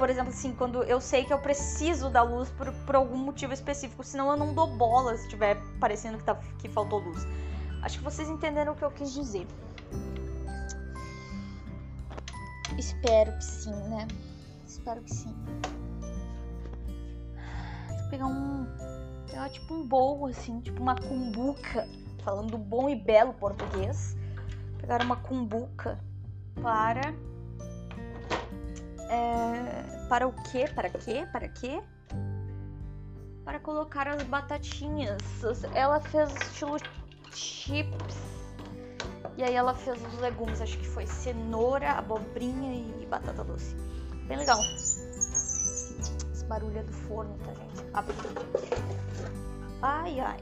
por 0.00 0.08
exemplo, 0.08 0.30
assim, 0.30 0.54
quando 0.54 0.82
eu 0.84 0.98
sei 0.98 1.26
que 1.26 1.32
eu 1.32 1.38
preciso 1.38 2.08
da 2.08 2.22
luz 2.22 2.48
por, 2.48 2.72
por 2.86 2.96
algum 2.96 3.18
motivo 3.18 3.52
específico, 3.52 4.02
senão 4.02 4.30
eu 4.30 4.36
não 4.38 4.54
dou 4.54 4.66
bola 4.66 5.14
se 5.14 5.24
estiver 5.24 5.58
parecendo 5.78 6.16
que, 6.16 6.24
tá, 6.24 6.36
que 6.58 6.70
faltou 6.70 7.00
luz. 7.00 7.26
Acho 7.82 7.98
que 7.98 8.04
vocês 8.04 8.26
entenderam 8.30 8.72
o 8.72 8.76
que 8.76 8.82
eu 8.82 8.90
quis 8.90 9.12
dizer. 9.12 9.46
Espero 12.78 13.30
que 13.36 13.44
sim, 13.44 13.74
né? 13.90 14.08
Espero 14.66 15.02
que 15.02 15.14
sim. 15.14 15.34
Vou 17.86 18.08
pegar 18.08 18.26
um 18.26 18.66
é 19.34 19.48
tipo 19.50 19.74
um 19.74 19.86
bowl, 19.86 20.28
assim, 20.28 20.62
tipo 20.62 20.80
uma 20.80 20.96
cumbuca. 20.96 21.86
Falando 22.24 22.52
do 22.52 22.58
bom 22.58 22.88
e 22.88 22.96
belo 22.96 23.34
português. 23.34 24.16
Pegaram 24.78 25.04
uma 25.04 25.16
cumbuca 25.16 25.98
para. 26.62 27.14
É, 29.10 30.06
para 30.08 30.26
o 30.28 30.32
quê? 30.32 30.70
Para 30.72 30.88
quê? 30.88 31.26
Para 31.32 31.48
quê? 31.48 31.82
Para 33.44 33.58
colocar 33.58 34.06
as 34.06 34.22
batatinhas. 34.22 35.18
Ela 35.74 36.00
fez 36.00 36.32
estilo 36.36 36.76
chips. 37.32 38.16
E 39.36 39.42
aí 39.42 39.54
ela 39.54 39.74
fez 39.74 40.00
os 40.00 40.20
legumes, 40.20 40.60
acho 40.60 40.78
que 40.78 40.86
foi 40.86 41.06
cenoura, 41.06 41.90
abobrinha 41.92 42.72
e 42.74 43.06
batata 43.06 43.42
doce. 43.42 43.74
Bem 44.28 44.38
legal. 44.38 44.60
Esse 44.60 46.44
barulho 46.46 46.78
é 46.78 46.82
do 46.82 46.92
forno, 46.92 47.36
tá, 47.38 47.52
gente? 47.54 47.84
Ai, 49.82 50.20
ai. 50.20 50.38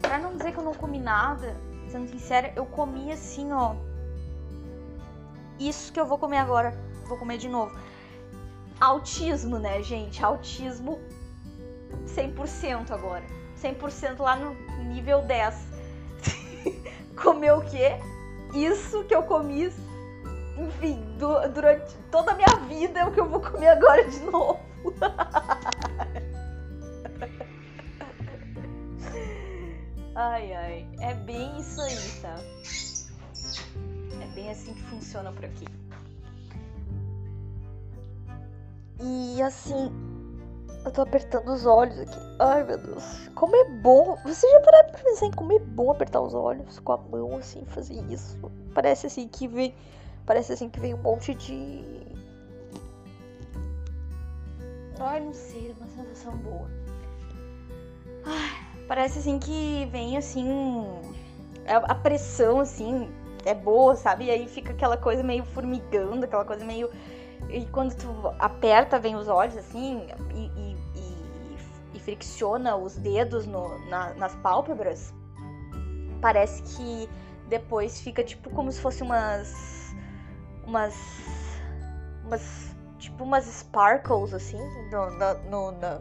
Pra 0.00 0.18
não 0.18 0.36
dizer 0.36 0.52
que 0.52 0.58
eu 0.58 0.64
não 0.64 0.74
comi 0.74 0.98
nada, 0.98 1.54
sendo 1.90 2.08
sincera, 2.08 2.52
eu 2.56 2.64
comi 2.64 3.12
assim, 3.12 3.52
ó. 3.52 3.74
Isso 5.60 5.92
que 5.92 6.00
eu 6.00 6.06
vou 6.06 6.16
comer 6.16 6.38
agora, 6.38 6.74
vou 7.06 7.18
comer 7.18 7.36
de 7.36 7.48
novo. 7.48 7.78
Autismo, 8.80 9.58
né, 9.58 9.82
gente? 9.82 10.24
Autismo 10.24 10.98
100% 12.06 12.90
agora. 12.90 13.24
100% 13.60 14.20
lá 14.20 14.36
no 14.36 14.54
nível 14.84 15.20
10. 15.20 15.54
Comer 17.14 17.52
o 17.52 17.60
quê? 17.60 18.00
Isso 18.54 19.04
que 19.04 19.14
eu 19.14 19.24
comi, 19.24 19.70
enfim, 20.56 21.14
du 21.18 21.46
durante 21.50 21.94
toda 22.10 22.32
a 22.32 22.34
minha 22.34 22.56
vida 22.60 23.00
é 23.00 23.04
o 23.04 23.12
que 23.12 23.20
eu 23.20 23.28
vou 23.28 23.40
comer 23.40 23.68
agora 23.68 24.08
de 24.08 24.20
novo. 24.20 24.60
ai, 30.16 30.54
ai. 30.54 30.88
É 31.00 31.12
bem 31.14 31.60
isso 31.60 31.82
aí, 31.82 31.98
tá? 32.22 32.34
Bem 34.40 34.50
assim 34.50 34.72
que 34.72 34.82
funciona 34.84 35.30
por 35.30 35.44
aqui. 35.44 35.66
E 38.98 39.42
assim, 39.42 39.92
eu 40.82 40.90
tô 40.90 41.02
apertando 41.02 41.52
os 41.52 41.66
olhos 41.66 41.98
aqui. 41.98 42.18
Ai, 42.38 42.64
meu 42.64 42.78
Deus. 42.78 43.28
Como 43.34 43.54
é 43.54 43.64
bom. 43.82 44.16
Você 44.24 44.50
já 44.50 44.60
parou 44.60 44.92
pra 44.92 45.02
pensar 45.02 45.26
em 45.26 45.30
como 45.32 45.52
é 45.52 45.58
bom 45.58 45.90
apertar 45.90 46.22
os 46.22 46.32
olhos 46.32 46.78
com 46.78 46.92
a 46.92 46.96
mão, 46.96 47.36
assim, 47.36 47.66
fazer 47.66 48.02
isso? 48.10 48.38
Parece 48.72 49.08
assim 49.08 49.28
que 49.28 49.46
vem. 49.46 49.74
Parece 50.24 50.54
assim 50.54 50.70
que 50.70 50.80
vem 50.80 50.94
um 50.94 51.02
monte 51.02 51.34
de. 51.34 51.84
Ai, 54.98 55.20
não 55.20 55.34
sei, 55.34 55.76
uma 55.78 55.86
sensação 55.86 56.34
boa. 56.38 56.66
Ai, 58.24 58.86
parece 58.88 59.18
assim 59.18 59.38
que 59.38 59.86
vem 59.92 60.16
assim. 60.16 60.48
A 61.66 61.94
pressão, 61.94 62.58
assim, 62.58 63.06
é 63.44 63.54
boa, 63.54 63.96
sabe? 63.96 64.24
E 64.26 64.30
aí 64.30 64.48
fica 64.48 64.72
aquela 64.72 64.96
coisa 64.96 65.22
meio 65.22 65.44
formigando, 65.44 66.24
aquela 66.24 66.44
coisa 66.44 66.64
meio. 66.64 66.90
E 67.48 67.66
quando 67.66 67.94
tu 67.94 68.34
aperta, 68.38 68.98
vem 68.98 69.16
os 69.16 69.28
olhos 69.28 69.56
assim, 69.56 70.06
e, 70.34 70.50
e, 70.56 70.76
e, 70.94 71.56
e 71.94 72.00
fricciona 72.00 72.76
os 72.76 72.96
dedos 72.96 73.46
no, 73.46 73.78
na, 73.88 74.14
nas 74.14 74.34
pálpebras, 74.36 75.12
parece 76.20 76.62
que 76.62 77.08
depois 77.48 78.00
fica 78.00 78.22
tipo 78.22 78.50
como 78.50 78.70
se 78.70 78.80
fosse 78.80 79.02
umas. 79.02 79.94
umas. 80.64 80.94
umas. 82.24 82.74
tipo 82.98 83.24
umas 83.24 83.46
sparkles 83.46 84.34
assim, 84.34 84.60
no, 84.90 85.10
no, 85.50 85.72
no 85.72 86.00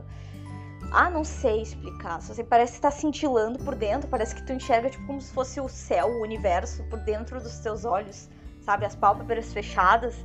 ah, 0.92 1.10
não 1.10 1.24
sei 1.24 1.62
explicar. 1.62 2.22
Só 2.22 2.34
sei, 2.34 2.44
parece 2.44 2.74
que 2.74 2.82
tá 2.82 2.92
cintilando 2.92 3.60
por 3.60 3.76
dentro, 3.76 4.10
parece 4.10 4.36
que 4.36 4.44
tu 4.46 4.54
enxerga 4.54 4.90
tipo 4.90 5.06
como 5.06 5.22
se 5.22 5.32
fosse 5.34 5.60
o 5.62 5.70
céu, 5.70 6.08
o 6.08 6.22
universo 6.22 6.84
por 6.86 7.00
dentro 7.00 7.42
dos 7.42 7.60
teus 7.60 7.86
olhos, 7.86 8.30
sabe? 8.62 8.86
As 8.86 8.96
pálpebras 8.96 9.54
fechadas, 9.54 10.16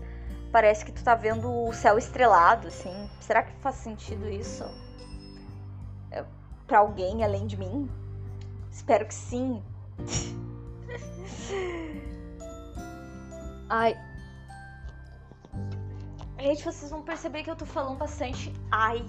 parece 0.51 0.85
que 0.85 0.93
tu 0.93 1.03
tá 1.05 1.15
vendo 1.15 1.53
o 1.53 1.73
céu 1.73 1.99
estrelado, 1.99 2.69
assim. 2.69 3.11
Será 3.21 3.43
que 3.43 3.53
faz 3.61 3.77
sentido 3.77 4.29
isso? 4.29 4.65
É, 6.11 6.25
para 6.67 6.79
alguém 6.79 7.23
além 7.25 7.47
de 7.47 7.57
mim? 7.59 7.91
Espero 8.71 9.07
que 9.07 9.15
sim. 9.15 9.63
Ai. 13.69 13.97
Gente, 16.39 16.65
vocês 16.65 16.91
vão 16.91 17.03
perceber 17.03 17.43
que 17.43 17.51
eu 17.51 17.57
tô 17.57 17.65
falando 17.65 17.97
bastante 17.97 18.53
ai 18.71 19.05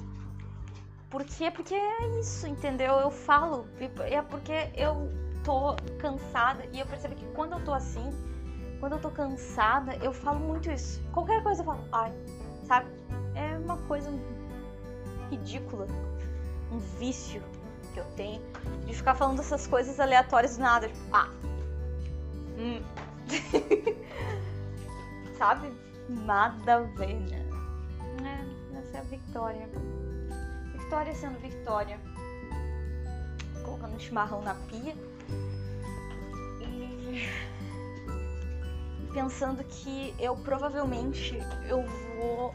por 1.15 1.24
quê? 1.24 1.50
Porque 1.50 1.74
é 1.74 2.19
isso, 2.19 2.45
entendeu? 2.45 2.95
Eu 2.95 3.10
falo, 3.10 3.65
é 4.01 4.22
porque 4.22 4.69
eu 4.75 5.10
tô 5.45 5.74
cansada 5.98 6.65
e 6.74 6.79
eu 6.81 6.86
percebo 6.86 7.15
que 7.15 7.25
quando 7.27 7.53
eu 7.53 7.63
tô 7.63 7.74
assim, 7.74 8.10
quando 8.81 8.93
eu 8.93 9.00
tô 9.00 9.10
cansada, 9.10 9.95
eu 10.03 10.12
falo 10.12 10.41
muito 10.41 10.69
isso. 10.69 11.01
Qualquer 11.13 11.41
coisa 11.41 11.62
eu 11.62 11.65
falo, 11.67 11.79
ai, 11.93 12.12
sabe? 12.67 12.89
É 13.34 13.57
uma 13.60 13.77
coisa 13.84 14.12
ridícula, 15.31 15.88
um 16.69 16.79
vício 17.00 17.41
que 17.93 18.01
eu 18.01 18.05
tenho 18.17 18.41
de 18.86 18.93
ficar 18.93 19.15
falando 19.15 19.39
essas 19.39 19.65
coisas 19.65 20.01
aleatórias 20.01 20.57
do 20.57 20.63
nada, 20.63 20.89
tipo, 20.89 21.00
ah, 21.13 21.29
hum. 22.60 22.84
sabe? 25.39 25.72
Nada 26.10 26.75
a 26.75 26.81
ver, 26.81 27.15
né? 27.21 27.45
É, 28.21 28.80
essa 28.80 28.97
é 28.97 28.99
a 28.99 29.04
vitória. 29.04 29.69
Victória 30.86 31.15
sendo 31.15 31.39
Victória. 31.39 32.00
Colocando 33.63 34.00
chimarrão 34.00 34.43
na 34.43 34.54
pia. 34.54 34.95
E 36.62 37.28
pensando 39.12 39.63
que 39.63 40.13
eu 40.19 40.36
provavelmente 40.38 41.39
eu 41.67 41.84
vou 42.17 42.54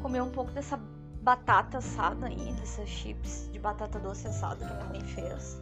comer 0.00 0.22
um 0.22 0.30
pouco 0.30 0.52
dessa 0.52 0.78
batata 1.20 1.78
assada 1.78 2.28
aí, 2.28 2.52
dessas 2.52 2.88
chips 2.88 3.50
de 3.52 3.58
batata 3.58 3.98
doce 3.98 4.28
assada 4.28 4.64
que 4.64 4.72
a 4.72 4.76
minha 4.76 4.88
mãe 4.88 5.00
fez. 5.00 5.60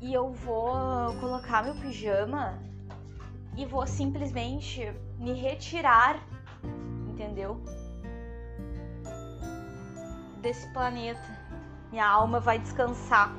E 0.00 0.14
eu 0.14 0.32
vou 0.32 1.14
colocar 1.20 1.62
meu 1.62 1.74
pijama 1.74 2.58
e 3.54 3.66
vou 3.66 3.86
simplesmente 3.86 4.80
me 5.18 5.34
retirar, 5.34 6.26
entendeu? 7.06 7.62
Desse 10.40 10.66
planeta. 10.68 11.20
Minha 11.90 12.06
alma 12.06 12.40
vai 12.40 12.58
descansar. 12.58 13.32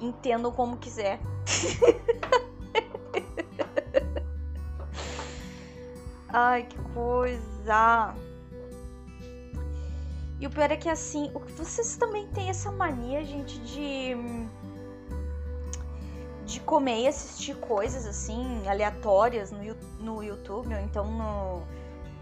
Entendam 0.00 0.52
como 0.52 0.76
quiser. 0.76 1.18
Ai, 6.28 6.64
que 6.64 6.78
coisa. 6.94 8.14
E 10.38 10.46
o 10.46 10.50
pior 10.50 10.70
é 10.70 10.76
que 10.76 10.88
assim, 10.88 11.32
vocês 11.56 11.96
também 11.96 12.28
têm 12.28 12.48
essa 12.48 12.70
mania, 12.70 13.24
gente, 13.24 13.58
de 13.60 14.14
de 16.48 16.60
comer 16.60 17.02
e 17.02 17.06
assistir 17.06 17.54
coisas 17.56 18.06
assim 18.06 18.66
aleatórias 18.66 19.50
no, 19.50 19.58
no 20.00 20.22
YouTube 20.22 20.74
ou 20.74 20.80
então 20.80 21.04
no 21.04 21.62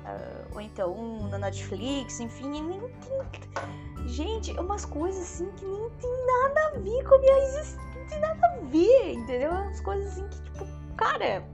Uh, 0.07 0.55
ou 0.55 0.61
então 0.61 1.29
na 1.29 1.38
Netflix, 1.38 2.21
enfim, 2.21 2.49
nem 2.49 2.81
tem. 2.81 4.07
Gente, 4.07 4.53
umas 4.53 4.85
coisas 4.85 5.21
assim 5.23 5.51
que 5.57 5.64
nem 5.64 5.90
tem 6.01 6.27
nada 6.27 6.66
a 6.69 6.79
ver 6.79 7.05
com 7.09 7.16
a 7.16 7.19
minha 7.19 7.38
existência. 7.38 7.81
Não 7.97 8.07
tem 8.07 8.21
nada 8.21 8.47
a 8.47 8.57
ver, 8.66 9.12
entendeu? 9.14 9.51
Umas 9.51 9.81
coisas 9.81 10.12
assim 10.12 10.29
que, 10.29 10.42
tipo, 10.42 10.66
cara. 10.97 11.45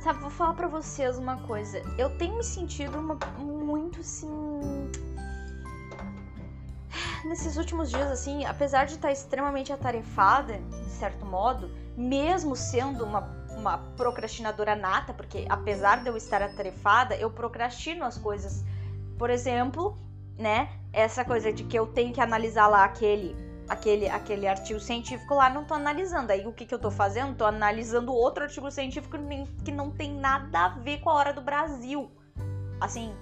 Sabe, 0.00 0.18
vou 0.20 0.28
falar 0.28 0.52
pra 0.52 0.68
vocês 0.68 1.16
uma 1.16 1.38
coisa. 1.46 1.78
Eu 1.96 2.10
tenho 2.18 2.36
me 2.36 2.44
sentido 2.44 2.98
uma, 2.98 3.18
muito 3.38 4.00
assim. 4.00 4.28
Nesses 7.24 7.56
últimos 7.56 7.88
dias, 7.88 8.10
assim, 8.10 8.44
apesar 8.44 8.84
de 8.84 8.96
estar 8.96 9.10
extremamente 9.10 9.72
atarefada, 9.72 10.58
de 10.58 10.90
certo 10.90 11.24
modo, 11.24 11.70
mesmo 11.96 12.54
sendo 12.54 13.02
uma 13.02 13.22
uma 13.64 13.78
procrastinadora 13.96 14.76
nata, 14.76 15.12
porque 15.14 15.46
apesar 15.48 16.02
de 16.02 16.08
eu 16.08 16.16
estar 16.16 16.42
atarefada, 16.42 17.16
eu 17.16 17.30
procrastino 17.30 18.04
as 18.04 18.18
coisas. 18.18 18.64
Por 19.18 19.30
exemplo, 19.30 19.98
né, 20.38 20.68
essa 20.92 21.24
coisa 21.24 21.52
de 21.52 21.64
que 21.64 21.78
eu 21.78 21.86
tenho 21.86 22.12
que 22.12 22.20
analisar 22.20 22.66
lá 22.66 22.84
aquele 22.84 23.34
aquele 23.66 24.06
aquele 24.08 24.46
artigo 24.46 24.78
científico 24.78 25.34
lá, 25.34 25.48
não 25.48 25.64
tô 25.64 25.74
analisando. 25.74 26.32
Aí 26.32 26.46
o 26.46 26.52
que 26.52 26.66
que 26.66 26.74
eu 26.74 26.78
tô 26.78 26.90
fazendo? 26.90 27.36
Tô 27.36 27.46
analisando 27.46 28.12
outro 28.12 28.44
artigo 28.44 28.70
científico 28.70 29.16
que 29.64 29.72
não 29.72 29.90
tem 29.90 30.12
nada 30.12 30.66
a 30.66 30.68
ver 30.68 30.98
com 31.00 31.08
a 31.08 31.14
hora 31.14 31.32
do 31.32 31.40
Brasil. 31.40 32.10
Assim, 32.80 33.14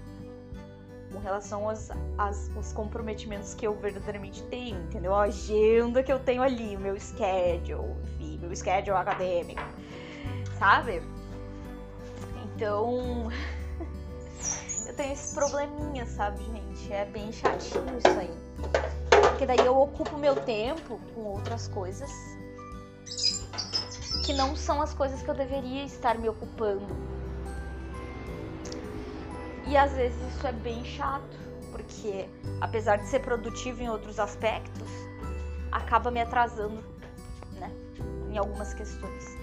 com 1.13 1.21
relação 1.21 1.69
aos, 1.69 1.91
aos, 2.19 2.51
aos, 2.57 2.73
comprometimentos 2.73 3.55
que 3.55 3.67
eu 3.67 3.75
verdadeiramente 3.75 4.43
tenho, 4.45 4.83
entendeu? 4.83 5.15
A 5.15 5.25
agenda 5.25 6.03
que 6.03 6.13
eu 6.13 6.19
tenho 6.19 6.43
ali, 6.43 6.75
o 6.75 6.81
meu 6.81 6.99
schedule, 6.99 7.95
enfim, 8.19 8.39
meu 8.39 8.57
schedule 8.57 8.97
acadêmico 8.97 9.63
sabe? 10.63 11.03
Então. 12.45 13.29
eu 14.87 14.95
tenho 14.95 15.13
esse 15.13 15.35
probleminha, 15.35 16.07
sabe, 16.07 16.39
gente? 16.45 16.93
É 16.93 17.05
bem 17.05 17.33
chatinho 17.33 17.99
isso 17.99 18.17
aí. 18.17 18.31
Porque 19.11 19.45
daí 19.45 19.59
eu 19.59 19.77
ocupo 19.77 20.17
meu 20.17 20.37
tempo 20.37 21.01
com 21.15 21.23
outras 21.23 21.67
coisas 21.67 22.13
que 24.25 24.33
não 24.33 24.55
são 24.55 24.81
as 24.81 24.95
coisas 24.95 25.21
que 25.21 25.29
eu 25.29 25.35
deveria 25.35 25.83
estar 25.83 26.17
me 26.17 26.29
ocupando. 26.29 26.87
E 29.67 29.77
às 29.77 29.91
vezes 29.95 30.17
isso 30.33 30.47
é 30.47 30.53
bem 30.53 30.85
chato, 30.85 31.37
porque 31.73 32.29
apesar 32.61 32.99
de 32.99 33.09
ser 33.09 33.19
produtivo 33.19 33.83
em 33.83 33.89
outros 33.89 34.21
aspectos, 34.21 34.89
acaba 35.73 36.09
me 36.13 36.21
atrasando, 36.21 36.85
né, 37.59 37.69
em 38.31 38.39
algumas 38.39 38.73
questões. 38.75 39.42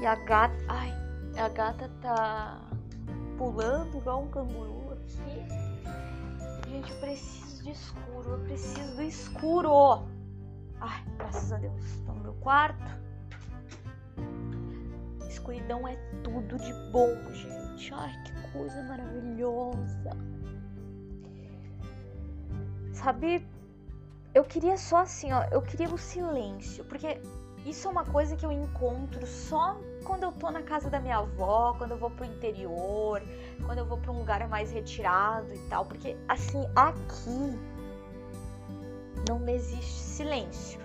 E 0.00 0.06
a 0.06 0.14
gata. 0.14 0.54
Ai, 0.68 0.92
a 1.38 1.48
gata 1.48 1.90
tá 2.02 2.60
pulando 3.38 3.96
igual 3.96 4.24
um 4.24 4.28
canguru 4.28 4.92
aqui. 4.92 6.70
Gente, 6.70 6.90
eu 6.90 6.98
preciso 6.98 7.62
de 7.64 7.70
escuro. 7.70 8.30
Eu 8.30 8.38
preciso 8.40 8.96
do 8.96 9.02
escuro. 9.02 10.06
Ai, 10.80 11.04
graças 11.16 11.52
a 11.52 11.56
Deus. 11.56 11.84
Estou 11.84 12.14
no 12.14 12.22
meu 12.22 12.34
quarto. 12.34 13.06
Escuridão 15.28 15.86
é 15.88 15.96
tudo 16.22 16.58
de 16.58 16.72
bom, 16.90 17.14
gente. 17.32 17.92
Ai, 17.94 18.12
que 18.24 18.52
coisa 18.52 18.82
maravilhosa. 18.82 20.10
sabe? 22.92 23.46
Eu 24.34 24.44
queria 24.44 24.76
só 24.76 24.98
assim, 24.98 25.32
ó, 25.32 25.44
eu 25.50 25.62
queria 25.62 25.88
o 25.88 25.96
silêncio, 25.96 26.84
porque 26.84 27.20
isso 27.66 27.88
é 27.88 27.90
uma 27.90 28.04
coisa 28.04 28.36
que 28.36 28.46
eu 28.46 28.52
encontro 28.52 29.26
só 29.26 29.76
quando 30.04 30.22
eu 30.22 30.32
tô 30.32 30.50
na 30.50 30.62
casa 30.62 30.88
da 30.88 31.00
minha 31.00 31.18
avó, 31.18 31.74
quando 31.76 31.90
eu 31.90 31.98
vou 31.98 32.10
pro 32.10 32.24
interior, 32.24 33.20
quando 33.64 33.78
eu 33.78 33.84
vou 33.84 33.98
para 33.98 34.12
um 34.12 34.18
lugar 34.18 34.48
mais 34.48 34.70
retirado 34.70 35.52
e 35.52 35.58
tal, 35.68 35.84
porque 35.84 36.16
assim, 36.28 36.64
aqui 36.76 37.58
não 39.28 39.48
existe 39.48 39.92
silêncio. 39.92 40.80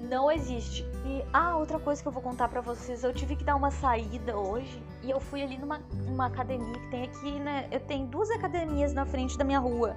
Não 0.00 0.32
existe. 0.32 0.82
E 1.04 1.24
ah, 1.32 1.56
outra 1.56 1.78
coisa 1.78 2.02
que 2.02 2.08
eu 2.08 2.12
vou 2.12 2.22
contar 2.22 2.48
para 2.48 2.60
vocês, 2.60 3.04
eu 3.04 3.12
tive 3.12 3.36
que 3.36 3.44
dar 3.44 3.54
uma 3.54 3.70
saída 3.70 4.36
hoje 4.36 4.82
e 5.02 5.10
eu 5.10 5.20
fui 5.20 5.42
ali 5.42 5.58
numa, 5.58 5.80
academia 6.26 6.72
que 6.72 6.90
tem 6.90 7.04
aqui, 7.04 7.38
né? 7.38 7.68
Eu 7.70 7.80
tenho 7.80 8.06
duas 8.06 8.30
academias 8.30 8.92
na 8.92 9.04
frente 9.04 9.36
da 9.38 9.44
minha 9.44 9.60
rua. 9.60 9.96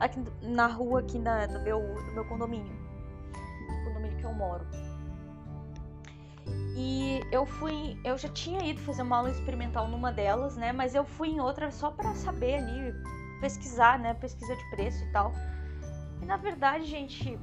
Aqui 0.00 0.22
na 0.42 0.66
rua 0.66 1.00
aqui 1.00 1.18
na, 1.18 1.46
no, 1.46 1.62
meu, 1.62 1.80
no 1.80 2.12
meu 2.12 2.24
condomínio. 2.26 2.76
Condomínio 3.84 4.18
que 4.18 4.24
eu 4.24 4.34
moro. 4.34 4.66
E 6.76 7.20
eu 7.32 7.46
fui, 7.46 7.98
eu 8.04 8.18
já 8.18 8.28
tinha 8.28 8.62
ido 8.64 8.80
fazer 8.82 9.02
uma 9.02 9.16
aula 9.16 9.30
experimental 9.30 9.88
numa 9.88 10.12
delas, 10.12 10.56
né? 10.56 10.72
Mas 10.72 10.94
eu 10.94 11.04
fui 11.04 11.28
em 11.28 11.40
outra 11.40 11.70
só 11.70 11.90
para 11.90 12.14
saber 12.14 12.56
ali, 12.56 12.94
pesquisar, 13.40 13.98
né? 13.98 14.14
Pesquisa 14.14 14.54
de 14.54 14.70
preço 14.70 15.02
e 15.04 15.12
tal. 15.12 15.32
E 16.20 16.26
na 16.26 16.36
verdade, 16.36 16.84
gente, 16.84 17.38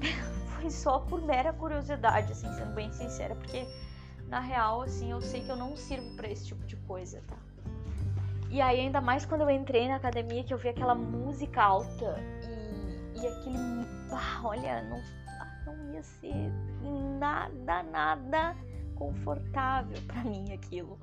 foi 0.60 0.70
só 0.70 1.00
por 1.00 1.20
mera 1.20 1.52
curiosidade, 1.52 2.30
assim, 2.32 2.52
sendo 2.52 2.74
bem 2.74 2.92
sincera, 2.92 3.34
porque 3.34 3.66
na 4.28 4.40
real, 4.40 4.82
assim, 4.82 5.10
eu 5.10 5.20
sei 5.20 5.42
que 5.42 5.50
eu 5.50 5.56
não 5.56 5.76
sirvo 5.76 6.14
para 6.16 6.28
esse 6.28 6.46
tipo 6.46 6.64
de 6.64 6.76
coisa, 6.76 7.22
tá? 7.26 7.36
E 8.50 8.60
aí, 8.60 8.80
ainda 8.80 9.00
mais 9.00 9.26
quando 9.26 9.42
eu 9.42 9.50
entrei 9.50 9.88
na 9.88 9.96
academia, 9.96 10.44
que 10.44 10.54
eu 10.54 10.58
vi 10.58 10.68
aquela 10.68 10.94
música 10.94 11.62
alta 11.62 12.16
e, 12.48 13.20
e 13.20 13.26
aquele. 13.26 13.58
Ah, 14.12 14.40
olha, 14.44 14.82
não, 14.82 15.02
não 15.74 15.94
ia 15.94 16.02
ser 16.02 16.52
nada, 17.18 17.82
nada 17.82 18.56
confortável 18.94 19.96
para 20.06 20.24
mim 20.24 20.52
aquilo. 20.52 20.98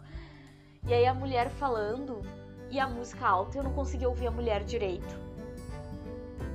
E 0.86 0.94
aí, 0.94 1.06
a 1.06 1.14
mulher 1.14 1.50
falando 1.50 2.22
e 2.70 2.80
a 2.80 2.88
música 2.88 3.26
alta, 3.26 3.58
eu 3.58 3.64
não 3.64 3.74
conseguia 3.74 4.10
ouvir 4.10 4.28
a 4.28 4.32
mulher 4.32 4.64
direito. 4.64 5.24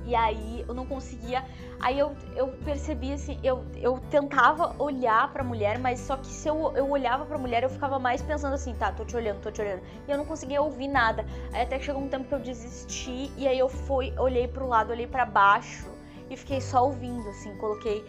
E 0.05 0.15
aí 0.15 0.65
eu 0.67 0.73
não 0.73 0.85
conseguia. 0.85 1.45
Aí 1.79 1.97
eu, 1.97 2.15
eu 2.35 2.47
percebi 2.65 3.13
assim, 3.13 3.39
eu, 3.43 3.63
eu 3.77 3.99
tentava 4.09 4.75
olhar 4.81 5.31
pra 5.31 5.43
mulher, 5.43 5.77
mas 5.77 5.99
só 5.99 6.17
que 6.17 6.27
se 6.27 6.47
eu, 6.47 6.73
eu 6.75 6.89
olhava 6.89 7.25
pra 7.25 7.37
mulher, 7.37 7.63
eu 7.63 7.69
ficava 7.69 7.99
mais 7.99 8.21
pensando 8.21 8.53
assim, 8.53 8.73
tá, 8.73 8.91
tô 8.91 9.05
te 9.05 9.15
olhando, 9.15 9.39
tô 9.39 9.51
te 9.51 9.61
olhando. 9.61 9.83
E 10.07 10.11
eu 10.11 10.17
não 10.17 10.25
conseguia 10.25 10.61
ouvir 10.61 10.87
nada. 10.87 11.25
Aí 11.53 11.61
até 11.61 11.77
que 11.77 11.85
chegou 11.85 12.01
um 12.01 12.09
tempo 12.09 12.27
que 12.27 12.33
eu 12.33 12.39
desisti, 12.39 13.31
e 13.37 13.47
aí 13.47 13.57
eu 13.57 13.69
fui, 13.69 14.11
olhei 14.17 14.47
pro 14.47 14.67
lado, 14.67 14.91
olhei 14.91 15.07
para 15.07 15.25
baixo 15.25 15.98
e 16.29 16.37
fiquei 16.37 16.61
só 16.61 16.85
ouvindo, 16.85 17.27
assim, 17.29 17.55
coloquei. 17.57 18.05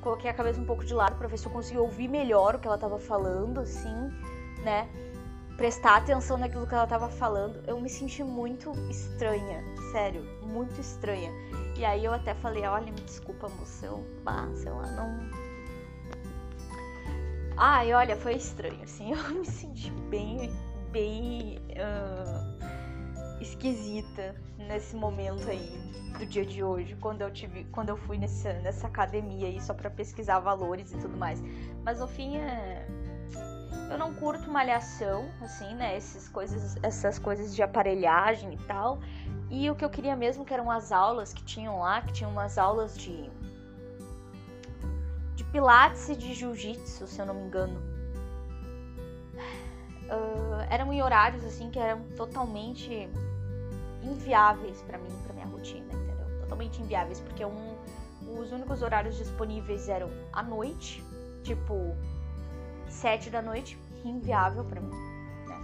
Coloquei 0.00 0.30
a 0.30 0.34
cabeça 0.34 0.60
um 0.60 0.66
pouco 0.66 0.84
de 0.84 0.92
lado 0.92 1.16
para 1.16 1.26
ver 1.28 1.38
se 1.38 1.46
eu 1.46 1.52
conseguia 1.52 1.80
ouvir 1.80 2.08
melhor 2.08 2.56
o 2.56 2.58
que 2.58 2.66
ela 2.66 2.76
tava 2.76 2.98
falando, 2.98 3.60
assim, 3.60 3.94
né? 4.62 4.86
prestar 5.56 5.96
atenção 5.96 6.36
naquilo 6.36 6.66
que 6.66 6.74
ela 6.74 6.86
tava 6.86 7.08
falando, 7.08 7.62
eu 7.66 7.80
me 7.80 7.88
senti 7.88 8.22
muito 8.22 8.72
estranha, 8.90 9.62
sério, 9.92 10.24
muito 10.42 10.80
estranha. 10.80 11.30
E 11.76 11.84
aí 11.84 12.04
eu 12.04 12.12
até 12.12 12.34
falei, 12.34 12.64
olha, 12.64 12.86
me 12.86 13.00
desculpa, 13.00 13.48
moça, 13.48 13.86
eu, 13.86 14.04
ah, 14.26 14.48
sei 14.54 14.70
lá, 14.70 14.86
não. 14.92 15.44
Ai, 17.56 17.92
olha, 17.92 18.16
foi 18.16 18.34
estranho, 18.34 18.82
assim, 18.82 19.12
eu 19.14 19.30
me 19.30 19.46
senti 19.46 19.90
bem, 20.10 20.52
bem 20.90 21.58
uh, 21.70 22.53
esquisita 23.44 24.34
nesse 24.58 24.96
momento 24.96 25.48
aí 25.48 25.94
do 26.18 26.26
dia 26.26 26.44
de 26.44 26.62
hoje, 26.62 26.96
quando 26.96 27.22
eu 27.22 27.30
tive, 27.30 27.64
quando 27.64 27.90
eu 27.90 27.96
fui 27.96 28.18
nessa, 28.18 28.52
nessa 28.54 28.86
academia 28.86 29.48
aí 29.48 29.60
só 29.60 29.74
para 29.74 29.90
pesquisar 29.90 30.40
valores 30.40 30.92
e 30.92 30.98
tudo 30.98 31.16
mais. 31.16 31.42
Mas 31.84 32.00
no 32.00 32.06
fim 32.06 32.36
é 32.36 32.86
eu 33.90 33.98
não 33.98 34.14
curto 34.14 34.50
malhação, 34.50 35.28
assim, 35.42 35.74
né? 35.74 35.96
Essas 35.96 36.28
coisas, 36.28 36.76
essas 36.82 37.18
coisas 37.18 37.54
de 37.54 37.62
aparelhagem 37.62 38.54
e 38.54 38.56
tal. 38.66 39.00
E 39.50 39.70
o 39.70 39.74
que 39.74 39.84
eu 39.84 39.90
queria 39.90 40.16
mesmo 40.16 40.44
que 40.44 40.54
eram 40.54 40.70
as 40.70 40.90
aulas 40.90 41.32
que 41.32 41.44
tinham 41.44 41.80
lá, 41.80 42.00
que 42.00 42.12
tinham 42.12 42.30
umas 42.30 42.58
aulas 42.58 42.96
de 42.96 43.30
de 45.34 45.44
pilates 45.44 46.08
e 46.08 46.16
de 46.16 46.32
jiu-jitsu, 46.32 47.06
se 47.06 47.20
eu 47.20 47.26
não 47.26 47.34
me 47.34 47.42
engano. 47.42 47.80
Uh, 50.04 50.60
eram 50.70 50.92
em 50.92 51.02
horários 51.02 51.44
assim 51.44 51.70
que 51.70 51.78
eram 51.78 52.02
totalmente 52.16 53.08
inviáveis 54.04 54.82
para 54.82 54.98
mim, 54.98 55.10
para 55.24 55.34
minha 55.34 55.46
rotina, 55.46 55.86
entendeu? 55.86 56.40
Totalmente 56.40 56.80
inviáveis, 56.82 57.20
porque 57.20 57.44
um, 57.44 57.76
os 58.38 58.52
únicos 58.52 58.82
horários 58.82 59.16
disponíveis 59.16 59.88
eram 59.88 60.10
à 60.32 60.42
noite, 60.42 61.02
tipo 61.42 61.96
sete 62.88 63.30
da 63.30 63.42
noite, 63.42 63.78
inviável 64.04 64.64
para 64.64 64.80
mim. 64.80 64.90
Né? 65.46 65.58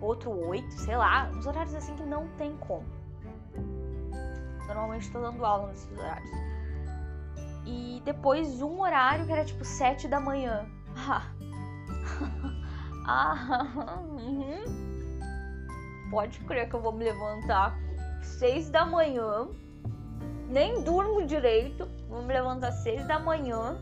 Outro 0.00 0.30
oito, 0.48 0.72
sei 0.72 0.96
lá, 0.96 1.30
uns 1.34 1.46
horários 1.46 1.74
assim 1.74 1.94
que 1.96 2.04
não 2.04 2.28
tem 2.38 2.56
como. 2.56 2.86
Normalmente 4.66 5.06
estou 5.06 5.20
dando 5.20 5.44
aula 5.44 5.68
nesses 5.68 5.98
horários. 5.98 6.30
E 7.64 8.02
depois 8.04 8.60
um 8.60 8.80
horário 8.80 9.26
que 9.26 9.32
era 9.32 9.44
tipo 9.44 9.64
sete 9.64 10.08
da 10.08 10.18
manhã. 10.18 10.66
ah, 13.06 13.62
uhum. 14.10 14.91
Pode 16.12 16.40
crer 16.40 16.68
que 16.68 16.74
eu 16.76 16.82
vou 16.82 16.92
me 16.92 17.04
levantar 17.04 17.74
seis 18.22 18.68
da 18.68 18.84
manhã. 18.84 19.48
Nem 20.50 20.84
durmo 20.84 21.24
direito. 21.24 21.88
Vou 22.06 22.22
me 22.22 22.34
levantar 22.34 22.70
seis 22.70 23.08
da 23.08 23.18
manhã 23.18 23.78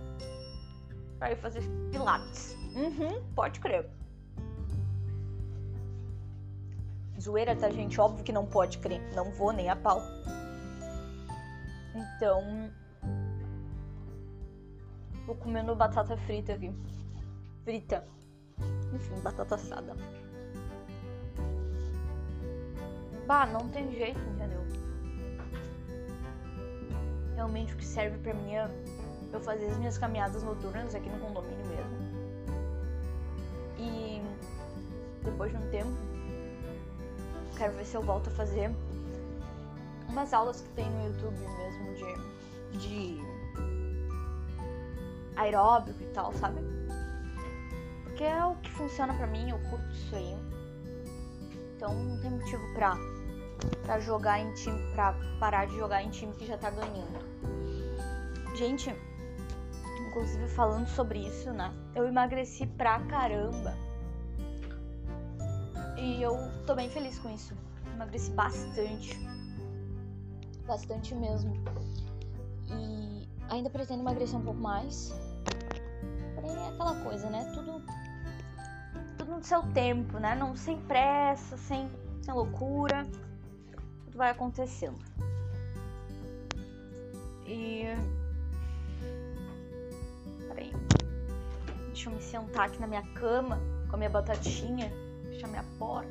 para 1.19 1.33
ir 1.33 1.37
fazer 1.39 1.61
pilates. 1.91 2.57
Uhum, 2.77 3.21
pode 3.35 3.59
crer. 3.59 3.91
Zoeira, 7.21 7.57
tá, 7.57 7.69
gente? 7.69 8.01
Óbvio 8.01 8.23
que 8.23 8.33
não 8.33 8.47
pode 8.47 8.79
crer. 8.79 9.01
Não 9.13 9.33
vou 9.33 9.53
nem 9.53 9.69
a 9.69 9.75
pau. 9.75 10.01
Então. 11.97 12.71
Vou 15.27 15.35
comendo 15.35 15.75
batata 15.75 16.17
frita 16.17 16.53
aqui. 16.53 16.73
Frita. 17.65 18.07
Enfim, 18.95 19.21
batata 19.21 19.57
assada. 19.57 19.97
Bah, 23.31 23.47
não 23.47 23.69
tem 23.69 23.93
jeito, 23.93 24.19
entendeu? 24.19 24.61
Realmente 27.37 27.73
o 27.73 27.77
que 27.77 27.85
serve 27.85 28.19
pra 28.19 28.35
mim 28.35 28.57
é 28.57 28.69
eu 29.33 29.39
fazer 29.39 29.67
as 29.67 29.79
minhas 29.79 29.97
caminhadas 29.97 30.43
noturnas 30.43 30.97
aqui 30.97 31.09
no 31.09 31.21
condomínio 31.21 31.65
mesmo 31.65 32.11
e 33.79 34.21
depois 35.23 35.53
de 35.53 35.59
um 35.59 35.71
tempo, 35.71 35.93
quero 37.57 37.73
ver 37.75 37.85
se 37.85 37.95
eu 37.95 38.03
volto 38.03 38.27
a 38.27 38.33
fazer 38.33 38.69
umas 40.09 40.35
aulas 40.35 40.63
que 40.63 40.69
tem 40.71 40.91
no 40.91 41.07
YouTube 41.07 41.39
mesmo 41.39 41.95
de, 41.95 42.79
de 42.79 43.21
aeróbico 45.37 46.03
e 46.03 46.07
tal, 46.07 46.33
sabe? 46.33 46.61
Porque 48.03 48.25
é 48.25 48.45
o 48.45 48.57
que 48.57 48.73
funciona 48.73 49.15
pra 49.15 49.29
mim, 49.29 49.51
eu 49.51 49.59
curto 49.71 49.89
isso 49.93 50.17
aí. 50.17 50.37
Então 51.77 51.95
não 51.95 52.21
tem 52.21 52.31
motivo 52.33 52.75
pra, 52.75 52.95
pra 53.83 53.99
jogar 54.01 54.41
em 54.41 54.53
time, 54.55 54.79
pra 54.95 55.15
parar 55.39 55.67
de 55.67 55.77
jogar 55.77 56.03
em 56.03 56.11
time 56.11 56.33
que 56.35 56.47
já 56.47 56.57
tá 56.57 56.71
ganhando. 56.71 57.19
Gente, 58.57 58.95
inclusive 60.09 60.49
falando 60.49 60.87
sobre 60.87 61.21
isso, 61.27 61.53
né? 61.53 61.73
Eu 61.95 62.07
emagreci 62.07 62.67
pra 62.67 63.01
caramba. 63.01 63.75
E 65.97 66.23
eu 66.23 66.37
tô 66.67 66.75
bem 66.75 66.89
feliz 66.89 67.19
com 67.19 67.31
isso. 67.31 67.55
Emagreci 67.95 68.31
bastante. 68.33 69.19
Bastante 70.67 71.15
mesmo. 71.15 71.55
E 72.69 73.29
ainda 73.49 73.69
pretendo 73.69 74.01
emagrecer 74.01 74.39
um 74.39 74.43
pouco 74.43 74.61
mais. 74.61 75.15
Porém 76.35 76.57
é 76.57 76.69
aquela 76.69 76.95
coisa, 77.03 77.29
né? 77.29 77.51
Tudo 77.55 77.83
tudo 79.17 79.37
no 79.37 79.43
seu 79.43 79.63
tempo, 79.75 80.19
né? 80.19 80.35
Não 80.35 80.57
sem 80.57 80.81
pressa, 80.81 81.57
sem, 81.57 81.91
sem 82.23 82.35
loucura. 82.35 83.07
Tudo 84.11 84.19
vai 84.19 84.31
acontecendo. 84.31 84.99
E 87.47 87.87
Deixa 92.01 92.09
eu 92.09 92.15
me 92.15 92.23
sentar 92.23 92.67
aqui 92.67 92.81
na 92.81 92.87
minha 92.87 93.03
cama 93.13 93.61
com 93.91 93.97
a 93.97 93.99
minha 93.99 94.09
batatinha, 94.09 94.91
fechar 95.27 95.49
minha 95.49 95.65
porta 95.79 96.09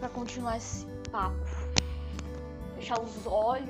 para 0.00 0.08
continuar 0.08 0.56
esse 0.56 0.86
papo. 1.10 1.36
Fechar 2.76 2.98
os 2.98 3.26
olhos. 3.26 3.68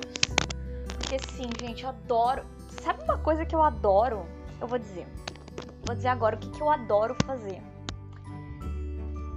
Porque 0.87 1.19
sim, 1.33 1.49
gente, 1.59 1.83
eu 1.83 1.89
adoro. 1.89 2.45
Sabe 2.81 3.03
uma 3.03 3.17
coisa 3.17 3.45
que 3.45 3.53
eu 3.53 3.61
adoro? 3.61 4.25
Eu 4.61 4.67
vou 4.67 4.79
dizer. 4.79 5.05
Vou 5.85 5.93
dizer 5.93 6.07
agora 6.07 6.37
o 6.37 6.39
que, 6.39 6.49
que 6.49 6.61
eu 6.61 6.69
adoro 6.69 7.13
fazer. 7.25 7.61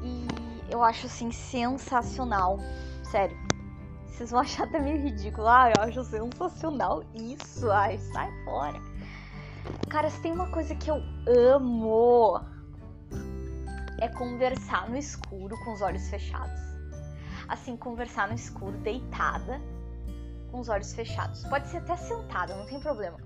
E 0.04 0.72
eu 0.72 0.80
acho 0.80 1.06
assim 1.06 1.32
sensacional. 1.32 2.60
Sério. 3.10 3.36
vocês 4.06 4.30
vão 4.30 4.40
achar 4.40 4.64
até 4.64 4.78
meio 4.78 5.02
ridículo. 5.02 5.48
Ah, 5.48 5.72
eu 5.74 5.82
acho 5.82 6.04
sensacional 6.04 7.02
isso. 7.12 7.68
Ai, 7.70 7.98
sai 7.98 8.30
fora. 8.44 8.80
Cara, 9.88 10.08
se 10.08 10.20
tem 10.22 10.32
uma 10.32 10.48
coisa 10.50 10.74
que 10.76 10.88
eu 10.88 11.02
amo 11.26 12.40
é 14.00 14.08
conversar 14.08 14.88
no 14.88 14.96
escuro 14.96 15.58
com 15.64 15.72
os 15.72 15.82
olhos 15.82 16.08
fechados. 16.08 16.60
Assim, 17.48 17.76
conversar 17.76 18.28
no 18.28 18.34
escuro, 18.34 18.78
deitada, 18.78 19.60
com 20.52 20.60
os 20.60 20.68
olhos 20.68 20.94
fechados. 20.94 21.44
Pode 21.48 21.66
ser 21.68 21.78
até 21.78 21.96
sentada, 21.96 22.54
não 22.54 22.66
tem 22.66 22.78
problema. 22.78 23.18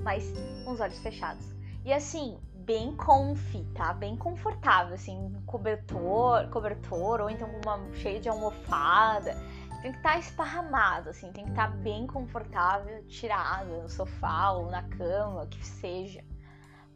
Mas 0.00 0.30
com 0.64 0.72
os 0.72 0.80
olhos 0.80 0.98
fechados. 0.98 1.46
E 1.82 1.92
assim, 1.92 2.38
bem 2.64 2.94
comfy, 2.96 3.64
tá? 3.74 3.92
Bem 3.92 4.16
confortável, 4.16 4.94
assim, 4.94 5.32
cobertor, 5.46 6.48
cobertor, 6.48 7.20
ou 7.20 7.30
então 7.30 7.48
uma 7.64 7.80
cheia 7.94 8.20
de 8.20 8.28
almofada. 8.28 9.34
Tem 9.82 9.92
que 9.92 9.98
estar 9.98 10.12
tá 10.14 10.18
esparramado, 10.18 11.10
assim, 11.10 11.30
tem 11.32 11.44
que 11.44 11.50
estar 11.50 11.70
tá 11.70 11.76
bem 11.76 12.06
confortável, 12.06 13.04
tirado 13.06 13.82
no 13.82 13.88
sofá 13.88 14.52
ou 14.52 14.70
na 14.70 14.82
cama, 14.82 15.46
que 15.46 15.64
seja. 15.64 16.24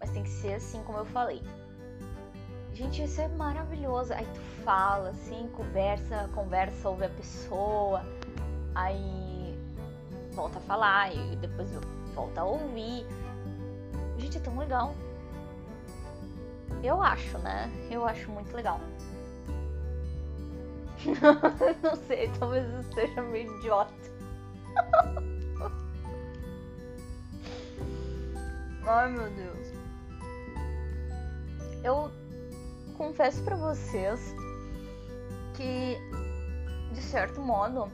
Mas 0.00 0.10
tem 0.10 0.22
que 0.22 0.30
ser 0.30 0.54
assim 0.54 0.82
como 0.84 0.98
eu 0.98 1.04
falei. 1.04 1.42
Gente, 2.72 3.02
isso 3.02 3.20
é 3.20 3.28
maravilhoso. 3.28 4.14
Aí 4.14 4.26
tu 4.32 4.40
fala, 4.64 5.10
assim, 5.10 5.48
conversa, 5.48 6.30
conversa, 6.34 6.88
ouve 6.88 7.04
a 7.04 7.10
pessoa, 7.10 8.02
aí 8.74 9.58
volta 10.32 10.58
a 10.58 10.62
falar, 10.62 11.14
e 11.14 11.36
depois 11.36 11.68
volta 12.14 12.40
a 12.40 12.44
ouvir. 12.44 13.04
Gente, 14.16 14.38
é 14.38 14.40
tão 14.40 14.56
legal. 14.56 14.94
Eu 16.82 17.02
acho, 17.02 17.38
né? 17.38 17.70
Eu 17.90 18.04
acho 18.06 18.30
muito 18.30 18.54
legal. 18.54 18.80
Não 21.82 21.96
sei, 22.06 22.30
talvez 22.38 22.64
eu 22.72 22.82
seja 22.92 23.22
meio 23.22 23.56
idiota. 23.58 23.92
Ai 28.86 29.10
meu 29.10 29.28
Deus. 29.30 29.68
Eu 31.84 32.10
confesso 32.96 33.42
para 33.42 33.54
vocês 33.56 34.34
que, 35.54 35.98
de 36.92 37.02
certo 37.02 37.40
modo, 37.40 37.90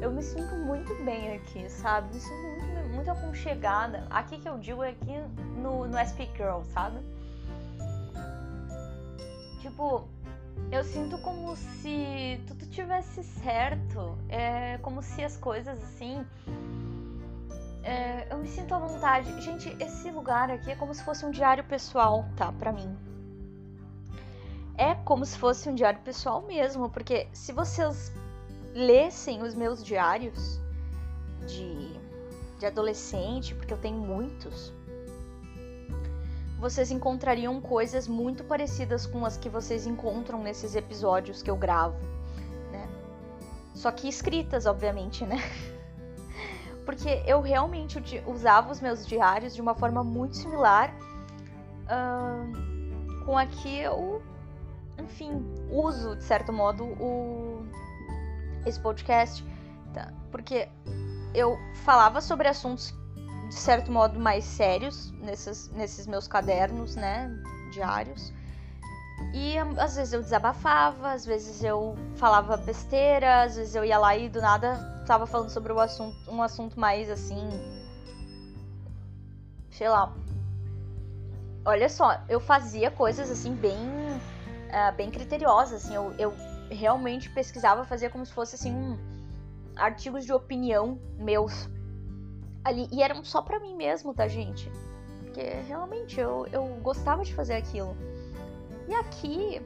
eu 0.00 0.10
me 0.10 0.22
sinto 0.22 0.54
muito 0.54 0.94
bem 1.04 1.34
aqui, 1.34 1.68
sabe? 1.68 2.14
Me 2.14 2.20
sinto 2.20 2.34
muito, 2.34 2.94
muito 2.94 3.10
aconchegada. 3.10 4.06
Aqui 4.10 4.38
que 4.38 4.48
eu 4.48 4.58
digo 4.58 4.82
é 4.82 4.90
aqui 4.90 5.16
no, 5.56 5.86
no 5.86 5.98
SP 5.98 6.30
Girl, 6.36 6.62
sabe? 6.72 6.98
Tipo, 9.62 10.06
eu 10.70 10.84
sinto 10.84 11.16
como 11.18 11.56
se 11.56 12.38
tudo 12.46 12.66
tivesse 12.66 13.24
certo. 13.24 14.18
É 14.28 14.76
como 14.78 15.02
se 15.02 15.24
as 15.24 15.36
coisas 15.36 15.82
assim. 15.82 16.26
É, 17.82 18.26
eu 18.30 18.38
me 18.38 18.48
sinto 18.48 18.74
à 18.74 18.78
vontade. 18.78 19.40
Gente, 19.40 19.74
esse 19.80 20.10
lugar 20.10 20.50
aqui 20.50 20.70
é 20.70 20.76
como 20.76 20.94
se 20.94 21.02
fosse 21.02 21.24
um 21.24 21.30
diário 21.30 21.64
pessoal, 21.64 22.26
tá? 22.36 22.52
Pra 22.52 22.72
mim 22.72 22.94
é 24.76 24.94
como 25.04 25.24
se 25.24 25.38
fosse 25.38 25.68
um 25.68 25.74
diário 25.74 26.00
pessoal 26.00 26.42
mesmo, 26.42 26.88
porque 26.90 27.28
se 27.32 27.52
vocês 27.52 28.12
lessem 28.74 29.42
os 29.42 29.54
meus 29.54 29.84
diários 29.84 30.60
de, 31.46 31.92
de 32.58 32.66
adolescente, 32.66 33.54
porque 33.54 33.72
eu 33.72 33.78
tenho 33.78 33.98
muitos, 33.98 34.72
vocês 36.62 36.92
encontrariam 36.92 37.60
coisas 37.60 38.06
muito 38.06 38.44
parecidas 38.44 39.04
com 39.04 39.26
as 39.26 39.36
que 39.36 39.48
vocês 39.48 39.84
encontram 39.84 40.40
nesses 40.40 40.76
episódios 40.76 41.42
que 41.42 41.50
eu 41.50 41.56
gravo, 41.56 41.98
né? 42.70 42.88
Só 43.74 43.90
que 43.90 44.08
escritas, 44.08 44.64
obviamente, 44.64 45.26
né? 45.26 45.38
Porque 46.86 47.20
eu 47.26 47.40
realmente 47.40 48.00
usava 48.28 48.70
os 48.70 48.80
meus 48.80 49.04
diários 49.04 49.56
de 49.56 49.60
uma 49.60 49.74
forma 49.74 50.04
muito 50.04 50.36
similar 50.36 50.94
uh, 51.82 53.24
com 53.24 53.36
a 53.36 53.44
que 53.44 53.78
eu 53.78 54.22
enfim, 55.00 55.44
uso, 55.68 56.14
de 56.14 56.22
certo 56.22 56.52
modo, 56.52 56.84
o 56.84 57.66
esse 58.64 58.78
podcast, 58.78 59.44
tá? 59.92 60.12
porque 60.30 60.68
eu 61.34 61.58
falava 61.82 62.20
sobre 62.20 62.46
assuntos 62.46 62.94
de 63.52 63.58
certo 63.58 63.92
modo 63.92 64.18
mais 64.18 64.44
sérios 64.44 65.12
nesses, 65.20 65.68
nesses 65.72 66.06
meus 66.06 66.26
cadernos, 66.26 66.96
né, 66.96 67.30
diários. 67.70 68.32
E 69.34 69.56
às 69.78 69.96
vezes 69.96 70.12
eu 70.12 70.22
desabafava, 70.22 71.12
às 71.12 71.26
vezes 71.26 71.62
eu 71.62 71.94
falava 72.16 72.56
besteira, 72.56 73.42
às 73.42 73.56
vezes 73.56 73.74
eu 73.74 73.84
ia 73.84 73.98
lá 73.98 74.16
e 74.16 74.28
do 74.28 74.40
nada 74.40 75.04
tava 75.06 75.26
falando 75.26 75.50
sobre 75.50 75.72
o 75.72 75.78
assunto, 75.78 76.16
um 76.30 76.42
assunto 76.42 76.80
mais 76.80 77.10
assim, 77.10 77.46
sei 79.70 79.88
lá. 79.88 80.12
Olha 81.64 81.88
só, 81.88 82.20
eu 82.28 82.40
fazia 82.40 82.90
coisas 82.90 83.30
assim 83.30 83.54
bem 83.54 83.76
uh, 83.76 84.96
bem 84.96 85.10
criteriosa, 85.10 85.76
assim, 85.76 85.94
eu, 85.94 86.12
eu 86.18 86.34
realmente 86.70 87.28
pesquisava, 87.30 87.84
fazia 87.84 88.08
como 88.08 88.24
se 88.24 88.32
fosse 88.32 88.54
assim 88.54 88.74
um, 88.74 88.98
artigos 89.76 90.24
de 90.24 90.32
opinião 90.32 90.98
meus 91.18 91.68
ali 92.64 92.88
e 92.90 93.02
eram 93.02 93.24
só 93.24 93.42
para 93.42 93.58
mim 93.60 93.74
mesmo, 93.74 94.14
tá, 94.14 94.28
gente? 94.28 94.70
Porque 95.20 95.42
realmente 95.66 96.20
eu, 96.20 96.46
eu 96.52 96.64
gostava 96.82 97.24
de 97.24 97.34
fazer 97.34 97.54
aquilo. 97.54 97.96
E 98.88 98.94
aqui 98.94 99.62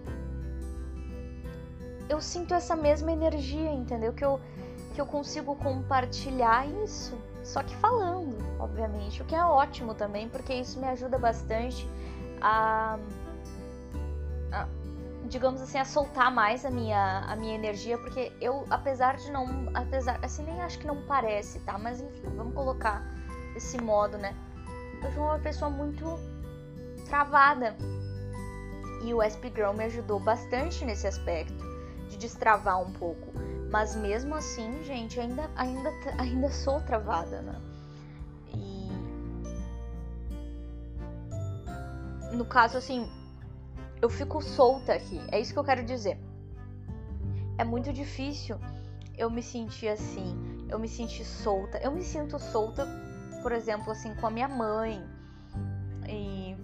eu 2.08 2.20
sinto 2.20 2.54
essa 2.54 2.76
mesma 2.76 3.12
energia, 3.12 3.72
entendeu? 3.72 4.12
Que 4.12 4.24
eu, 4.24 4.40
que 4.94 5.00
eu 5.00 5.06
consigo 5.06 5.56
compartilhar 5.56 6.66
isso, 6.84 7.18
só 7.42 7.62
que 7.62 7.74
falando, 7.76 8.36
obviamente, 8.58 9.22
o 9.22 9.24
que 9.24 9.34
é 9.34 9.44
ótimo 9.44 9.94
também, 9.94 10.28
porque 10.28 10.54
isso 10.54 10.78
me 10.78 10.86
ajuda 10.86 11.18
bastante 11.18 11.88
a, 12.40 12.98
a 14.52 14.68
digamos 15.26 15.60
assim, 15.60 15.78
a 15.78 15.84
soltar 15.84 16.32
mais 16.32 16.64
a 16.64 16.70
minha, 16.70 17.20
a 17.26 17.36
minha 17.36 17.54
energia, 17.54 17.98
porque 17.98 18.32
eu, 18.40 18.64
apesar 18.70 19.16
de 19.16 19.30
não, 19.30 19.70
apesar, 19.74 20.18
assim, 20.22 20.44
nem 20.44 20.60
acho 20.62 20.78
que 20.78 20.86
não 20.86 21.02
parece, 21.02 21.60
tá? 21.60 21.78
Mas 21.78 22.00
enfim, 22.00 22.34
vamos 22.36 22.54
colocar 22.54 23.02
esse 23.54 23.80
modo, 23.80 24.16
né? 24.18 24.34
Eu 25.02 25.12
sou 25.12 25.24
uma 25.24 25.38
pessoa 25.38 25.70
muito 25.70 26.04
travada. 27.08 27.76
E 29.04 29.12
o 29.14 29.22
SP 29.22 29.52
Girl 29.54 29.72
me 29.72 29.84
ajudou 29.84 30.18
bastante 30.18 30.84
nesse 30.84 31.06
aspecto, 31.06 31.64
de 32.08 32.16
destravar 32.16 32.80
um 32.80 32.92
pouco. 32.92 33.32
Mas 33.70 33.94
mesmo 33.94 34.34
assim, 34.34 34.82
gente, 34.84 35.20
ainda, 35.20 35.50
ainda, 35.56 35.92
ainda 36.18 36.50
sou 36.50 36.80
travada, 36.80 37.42
né? 37.42 37.60
E. 38.54 38.88
No 42.34 42.44
caso, 42.44 42.78
assim, 42.78 43.08
eu 44.00 44.08
fico 44.08 44.40
solta 44.42 44.94
aqui. 44.94 45.20
É 45.30 45.40
isso 45.40 45.52
que 45.52 45.58
eu 45.58 45.64
quero 45.64 45.84
dizer. 45.84 46.18
É 47.58 47.64
muito 47.64 47.92
difícil 47.92 48.58
eu 49.16 49.30
me 49.30 49.42
sentir 49.42 49.88
assim, 49.88 50.66
eu 50.68 50.78
me 50.78 50.88
sentir 50.88 51.24
solta. 51.24 51.78
Eu 51.78 51.90
me 51.90 52.02
sinto 52.02 52.38
solta, 52.38 52.86
por 53.42 53.52
exemplo, 53.52 53.90
assim, 53.92 54.14
com 54.14 54.26
a 54.26 54.30
minha 54.30 54.48
mãe. 54.48 55.02
E 56.08 56.56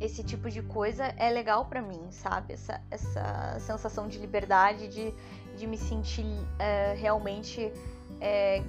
esse 0.00 0.22
tipo 0.22 0.50
de 0.50 0.62
coisa 0.62 1.06
é 1.16 1.30
legal 1.30 1.64
para 1.64 1.80
mim, 1.80 2.10
sabe? 2.10 2.52
Essa, 2.52 2.80
essa 2.90 3.58
sensação 3.60 4.06
de 4.06 4.18
liberdade, 4.18 4.88
de, 4.88 5.14
de 5.56 5.66
me 5.66 5.78
sentir 5.78 6.26
é, 6.58 6.94
realmente. 6.94 7.72
É, 8.20 8.62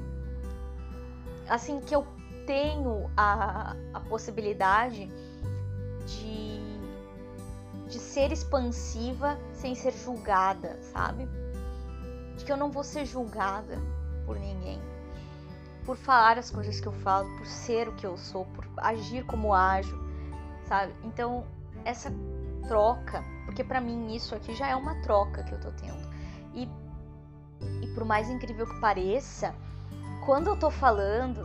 assim, 1.47 1.79
que 1.81 1.93
eu 1.93 2.05
tenho 2.45 3.09
a, 3.17 3.75
a 3.93 3.99
possibilidade 3.99 5.11
de 6.05 6.58
de 7.89 7.99
ser 7.99 8.31
expansiva 8.31 9.37
sem 9.51 9.73
ser 9.73 9.91
julgada, 9.91 10.79
sabe? 10.93 11.27
De 12.37 12.45
que 12.45 12.51
eu 12.51 12.57
não 12.57 12.71
vou 12.71 12.83
ser 12.83 13.05
julgada 13.05 13.77
por 14.25 14.39
ninguém. 14.39 14.79
Por 15.85 15.97
falar 15.97 16.37
as 16.37 16.51
coisas 16.51 16.79
que 16.79 16.87
eu 16.87 16.93
falo, 16.93 17.27
por 17.37 17.47
ser 17.47 17.89
o 17.89 17.95
que 17.95 18.05
eu 18.05 18.15
sou, 18.15 18.45
por 18.45 18.65
agir 18.77 19.25
como 19.25 19.53
ajo, 19.53 19.99
sabe? 20.67 20.93
Então, 21.03 21.45
essa 21.83 22.13
troca, 22.67 23.23
porque 23.45 23.63
para 23.63 23.81
mim 23.81 24.15
isso 24.15 24.35
aqui 24.35 24.53
já 24.53 24.67
é 24.67 24.75
uma 24.75 25.01
troca 25.01 25.43
que 25.43 25.51
eu 25.51 25.59
tô 25.59 25.71
tendo. 25.71 26.07
E, 26.53 26.69
e 27.81 27.87
por 27.95 28.05
mais 28.05 28.29
incrível 28.29 28.67
que 28.67 28.79
pareça, 28.79 29.55
quando 30.25 30.47
eu 30.47 30.59
tô 30.59 30.69
falando, 30.69 31.43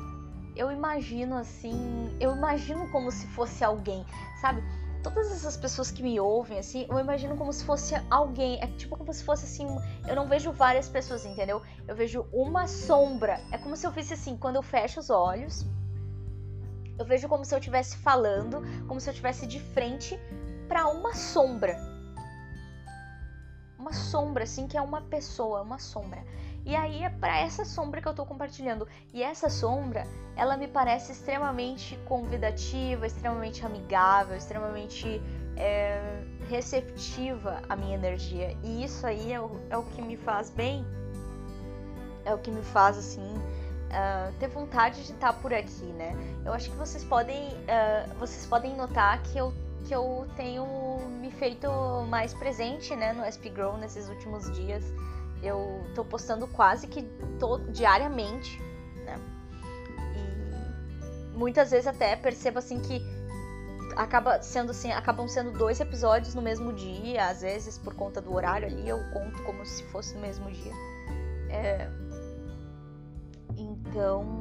eu 0.54 0.70
imagino 0.70 1.36
assim, 1.36 2.14
eu 2.20 2.36
imagino 2.36 2.86
como 2.90 3.10
se 3.10 3.26
fosse 3.28 3.64
alguém, 3.64 4.04
sabe? 4.42 4.62
Todas 5.04 5.30
essas 5.30 5.56
pessoas 5.56 5.90
que 5.90 6.02
me 6.02 6.18
ouvem, 6.18 6.58
assim, 6.58 6.86
eu 6.88 6.98
imagino 6.98 7.36
como 7.36 7.52
se 7.52 7.62
fosse 7.62 7.94
alguém. 8.10 8.58
É 8.62 8.66
tipo 8.66 8.96
como 8.96 9.12
se 9.12 9.22
fosse 9.22 9.44
assim. 9.44 9.66
Eu 10.08 10.16
não 10.16 10.26
vejo 10.26 10.50
várias 10.50 10.88
pessoas, 10.88 11.26
entendeu? 11.26 11.60
Eu 11.86 11.94
vejo 11.94 12.26
uma 12.32 12.66
sombra. 12.66 13.38
É 13.52 13.58
como 13.58 13.76
se 13.76 13.86
eu 13.86 13.90
visse 13.90 14.14
assim, 14.14 14.36
quando 14.36 14.56
eu 14.56 14.62
fecho 14.62 14.98
os 14.98 15.10
olhos. 15.10 15.66
Eu 16.98 17.04
vejo 17.04 17.28
como 17.28 17.44
se 17.44 17.54
eu 17.54 17.58
estivesse 17.58 17.96
falando, 17.98 18.62
como 18.88 18.98
se 19.00 19.08
eu 19.08 19.12
estivesse 19.12 19.46
de 19.46 19.60
frente 19.60 20.18
para 20.66 20.88
uma 20.88 21.14
sombra. 21.14 21.76
uma 23.78 23.92
sombra, 23.92 24.44
assim, 24.44 24.66
que 24.66 24.78
é 24.78 24.80
uma 24.80 25.02
pessoa, 25.02 25.60
uma 25.60 25.78
sombra. 25.78 26.24
E 26.64 26.74
aí 26.74 27.02
é 27.02 27.10
para 27.10 27.38
essa 27.38 27.64
sombra 27.64 28.00
que 28.00 28.08
eu 28.08 28.14
tô 28.14 28.24
compartilhando. 28.24 28.88
E 29.12 29.22
essa 29.22 29.50
sombra, 29.50 30.06
ela 30.34 30.56
me 30.56 30.66
parece 30.66 31.12
extremamente 31.12 31.98
convidativa, 32.06 33.06
extremamente 33.06 33.64
amigável, 33.66 34.36
extremamente 34.36 35.20
é, 35.56 36.22
receptiva 36.48 37.60
à 37.68 37.76
minha 37.76 37.94
energia. 37.94 38.56
E 38.62 38.82
isso 38.82 39.06
aí 39.06 39.32
é 39.32 39.40
o, 39.40 39.60
é 39.68 39.76
o 39.76 39.82
que 39.82 40.00
me 40.00 40.16
faz 40.16 40.48
bem, 40.50 40.84
é 42.24 42.32
o 42.32 42.38
que 42.38 42.50
me 42.50 42.62
faz 42.62 42.96
assim. 42.96 43.34
Uh, 43.94 44.32
ter 44.40 44.48
vontade 44.48 45.04
de 45.04 45.12
estar 45.12 45.32
tá 45.32 45.38
por 45.38 45.54
aqui, 45.54 45.84
né? 45.84 46.12
Eu 46.44 46.52
acho 46.52 46.68
que 46.68 46.76
vocês 46.76 47.04
podem, 47.04 47.48
uh, 47.48 48.12
vocês 48.18 48.44
podem 48.44 48.74
notar 48.74 49.22
que 49.22 49.38
eu, 49.38 49.52
que 49.86 49.94
eu 49.94 50.26
tenho 50.34 50.66
me 51.20 51.30
feito 51.30 51.68
mais 52.08 52.34
presente, 52.34 52.96
né, 52.96 53.12
no 53.12 53.22
SP 53.22 53.50
Grow 53.54 53.76
nesses 53.76 54.08
últimos 54.08 54.50
dias. 54.52 54.82
Eu 55.44 55.84
tô 55.94 56.04
postando 56.04 56.46
quase 56.48 56.86
que 56.86 57.02
todo, 57.38 57.70
diariamente, 57.70 58.58
né? 59.04 59.18
E 60.16 61.36
muitas 61.36 61.70
vezes 61.70 61.86
até 61.86 62.16
percebo 62.16 62.58
assim 62.58 62.80
que 62.80 63.02
acaba 63.96 64.40
sendo 64.42 64.70
assim, 64.70 64.90
acabam 64.90 65.28
sendo 65.28 65.52
dois 65.52 65.78
episódios 65.80 66.34
no 66.34 66.42
mesmo 66.42 66.72
dia, 66.72 67.28
às 67.28 67.42
vezes 67.42 67.78
por 67.78 67.94
conta 67.94 68.20
do 68.20 68.34
horário 68.34 68.66
ali, 68.66 68.88
eu 68.88 68.98
conto 69.12 69.42
como 69.42 69.64
se 69.64 69.82
fosse 69.84 70.14
no 70.14 70.20
mesmo 70.20 70.50
dia. 70.50 70.72
É... 71.50 71.88
Então, 73.56 74.38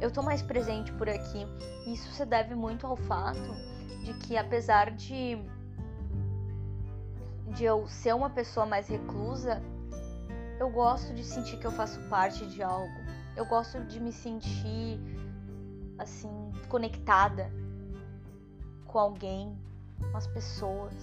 eu 0.00 0.10
tô 0.10 0.22
mais 0.22 0.42
presente 0.42 0.92
por 0.92 1.08
aqui. 1.08 1.46
Isso 1.86 2.10
se 2.12 2.24
deve 2.24 2.54
muito 2.54 2.86
ao 2.86 2.96
fato 2.96 3.54
de 4.04 4.12
que 4.14 4.36
apesar 4.36 4.90
de 4.90 5.38
de 7.54 7.64
eu 7.64 7.88
ser 7.88 8.14
uma 8.14 8.30
pessoa 8.30 8.66
mais 8.66 8.88
reclusa, 8.88 9.62
eu 10.58 10.68
gosto 10.70 11.14
de 11.14 11.24
sentir 11.24 11.56
que 11.58 11.66
eu 11.66 11.72
faço 11.72 12.00
parte 12.08 12.44
de 12.46 12.62
algo. 12.62 13.00
Eu 13.36 13.46
gosto 13.46 13.80
de 13.84 14.00
me 14.00 14.12
sentir 14.12 14.98
assim 15.98 16.52
conectada 16.68 17.50
com 18.86 18.98
alguém, 18.98 19.56
com 20.10 20.16
as 20.16 20.26
pessoas. 20.26 20.94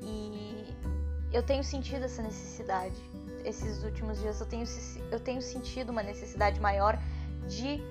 E 0.00 0.74
eu 1.32 1.42
tenho 1.42 1.62
sentido 1.62 2.04
essa 2.04 2.22
necessidade. 2.22 2.96
Esses 3.44 3.84
últimos 3.84 4.18
dias 4.20 4.40
eu 4.40 4.46
tenho, 4.46 4.64
eu 5.10 5.20
tenho 5.20 5.42
sentido 5.42 5.90
uma 5.90 6.02
necessidade 6.02 6.58
maior 6.60 6.98
de 7.46 7.82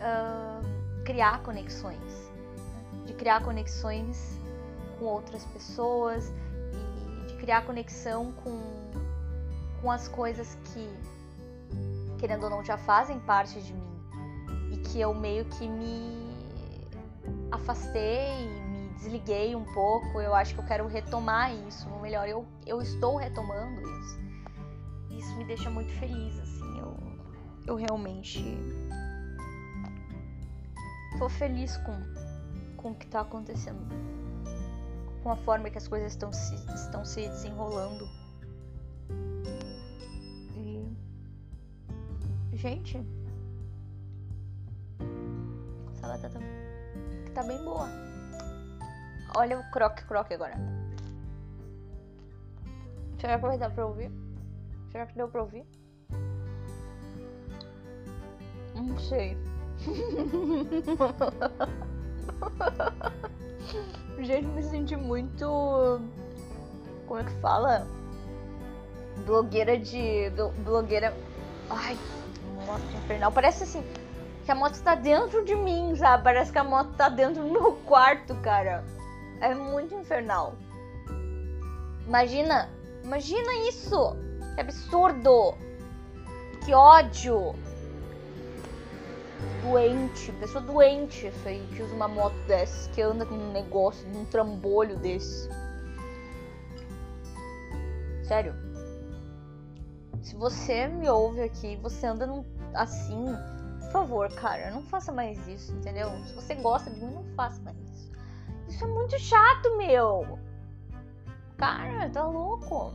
uh, 0.00 1.04
criar 1.04 1.42
conexões. 1.42 1.98
Né? 2.00 3.04
De 3.06 3.14
criar 3.14 3.44
conexões 3.44 4.36
com 4.98 5.04
outras 5.04 5.44
pessoas 5.44 6.32
criar 7.50 7.62
conexão 7.62 8.30
com, 8.30 8.60
com 9.82 9.90
as 9.90 10.06
coisas 10.06 10.56
que, 10.66 10.88
querendo 12.16 12.44
ou 12.44 12.50
não, 12.50 12.64
já 12.64 12.78
fazem 12.78 13.18
parte 13.18 13.60
de 13.60 13.72
mim. 13.72 14.00
E 14.70 14.76
que 14.76 15.00
eu 15.00 15.12
meio 15.12 15.44
que 15.46 15.66
me 15.66 16.30
afastei, 17.50 18.48
me 18.68 18.90
desliguei 18.90 19.56
um 19.56 19.64
pouco. 19.74 20.20
Eu 20.20 20.32
acho 20.32 20.54
que 20.54 20.60
eu 20.60 20.64
quero 20.64 20.86
retomar 20.86 21.52
isso, 21.66 21.90
ou 21.90 21.98
melhor, 21.98 22.28
eu, 22.28 22.46
eu 22.64 22.80
estou 22.80 23.16
retomando 23.16 23.80
isso. 23.98 24.20
Isso 25.10 25.36
me 25.36 25.44
deixa 25.44 25.68
muito 25.68 25.90
feliz, 25.94 26.38
assim. 26.38 26.78
Eu, 26.78 26.96
eu 27.66 27.74
realmente 27.74 28.44
tô 31.18 31.28
feliz 31.28 31.76
com, 31.78 32.76
com 32.76 32.90
o 32.92 32.94
que 32.94 33.08
tá 33.08 33.22
acontecendo. 33.22 34.19
Com 35.22 35.30
a 35.30 35.36
forma 35.36 35.70
que 35.70 35.78
as 35.78 35.86
coisas 35.86 36.12
estão 36.12 36.32
se, 36.32 36.54
estão 36.74 37.04
se 37.04 37.28
desenrolando. 37.28 38.08
E. 40.56 40.96
Gente. 42.56 43.00
Salada 46.00 46.30
tá 46.30 46.40
que 47.24 47.30
tá 47.32 47.42
bem 47.42 47.62
boa. 47.62 47.86
Olha 49.36 49.58
o 49.58 49.70
croque-croque 49.70 50.34
agora. 50.34 50.54
Será 53.20 53.38
que 53.38 53.46
vai 53.46 53.58
dar 53.58 53.70
pra 53.70 53.86
ouvir? 53.86 54.10
Será 54.90 55.06
que 55.06 55.14
deu 55.14 55.28
pra 55.28 55.42
ouvir? 55.42 55.64
Não 58.74 58.98
sei. 58.98 59.36
Gente, 64.18 64.46
me 64.46 64.62
senti 64.62 64.96
muito. 64.96 66.00
Como 67.06 67.20
é 67.20 67.24
que 67.24 67.32
fala? 67.40 67.86
Blogueira 69.24 69.78
de. 69.78 70.30
Blogueira. 70.64 71.14
Ai, 71.68 71.96
nossa, 72.66 72.84
infernal. 72.96 73.32
Parece 73.32 73.64
assim 73.64 73.84
que 74.44 74.50
a 74.50 74.54
moto 74.54 74.80
tá 74.82 74.94
dentro 74.94 75.44
de 75.44 75.54
mim, 75.54 75.94
sabe? 75.96 76.24
Parece 76.24 76.52
que 76.52 76.58
a 76.58 76.64
moto 76.64 76.92
tá 76.96 77.08
dentro 77.08 77.42
do 77.42 77.50
meu 77.50 77.72
quarto, 77.84 78.34
cara. 78.36 78.84
É 79.40 79.54
muito 79.54 79.94
infernal. 79.94 80.54
Imagina, 82.06 82.68
imagina 83.02 83.54
isso. 83.68 84.16
Que 84.54 84.60
absurdo. 84.60 85.54
Que 86.64 86.74
ódio. 86.74 87.54
Doente, 89.62 90.32
pessoa 90.32 90.62
doente 90.62 91.26
isso 91.26 91.48
aí, 91.48 91.66
que 91.74 91.82
usa 91.82 91.94
uma 91.94 92.08
moto 92.08 92.34
dessa, 92.46 92.90
que 92.90 93.02
anda 93.02 93.26
com 93.26 93.34
um 93.34 93.52
negócio, 93.52 94.08
um 94.08 94.24
trambolho 94.24 94.96
desse. 94.98 95.48
Sério. 98.24 98.54
Se 100.22 100.34
você 100.36 100.86
me 100.88 101.08
ouve 101.08 101.42
aqui, 101.42 101.76
você 101.76 102.06
anda 102.06 102.26
num, 102.26 102.44
assim, 102.74 103.24
por 103.80 103.90
favor, 103.90 104.32
cara, 104.34 104.70
não 104.70 104.82
faça 104.82 105.10
mais 105.10 105.48
isso, 105.48 105.72
entendeu? 105.72 106.08
Se 106.26 106.32
você 106.34 106.54
gosta 106.54 106.90
de 106.90 107.04
mim, 107.04 107.12
não 107.12 107.24
faça 107.34 107.60
mais 107.62 107.76
isso. 107.76 108.12
Isso 108.68 108.84
é 108.84 108.86
muito 108.86 109.18
chato, 109.18 109.76
meu. 109.76 110.38
Cara, 111.56 112.08
tá 112.10 112.24
louco. 112.24 112.92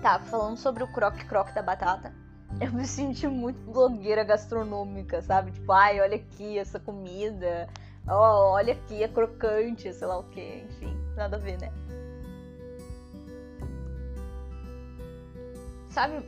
Tá, 0.00 0.20
falando 0.20 0.56
sobre 0.56 0.84
o 0.84 0.92
croque-croque 0.92 1.52
da 1.52 1.62
batata. 1.62 2.25
Eu 2.58 2.72
me 2.72 2.86
senti 2.86 3.28
muito 3.28 3.60
blogueira 3.70 4.24
gastronômica, 4.24 5.20
sabe? 5.20 5.52
Tipo, 5.52 5.72
ai, 5.72 6.00
olha 6.00 6.16
aqui 6.16 6.58
essa 6.58 6.80
comida. 6.80 7.68
Oh, 8.08 8.52
olha 8.52 8.72
aqui, 8.72 9.02
é 9.02 9.08
crocante, 9.08 9.92
sei 9.92 10.06
lá 10.06 10.18
o 10.18 10.24
que. 10.24 10.64
Enfim, 10.64 10.96
nada 11.14 11.36
a 11.36 11.38
ver, 11.38 11.58
né? 11.60 11.70
Sabe? 15.90 16.24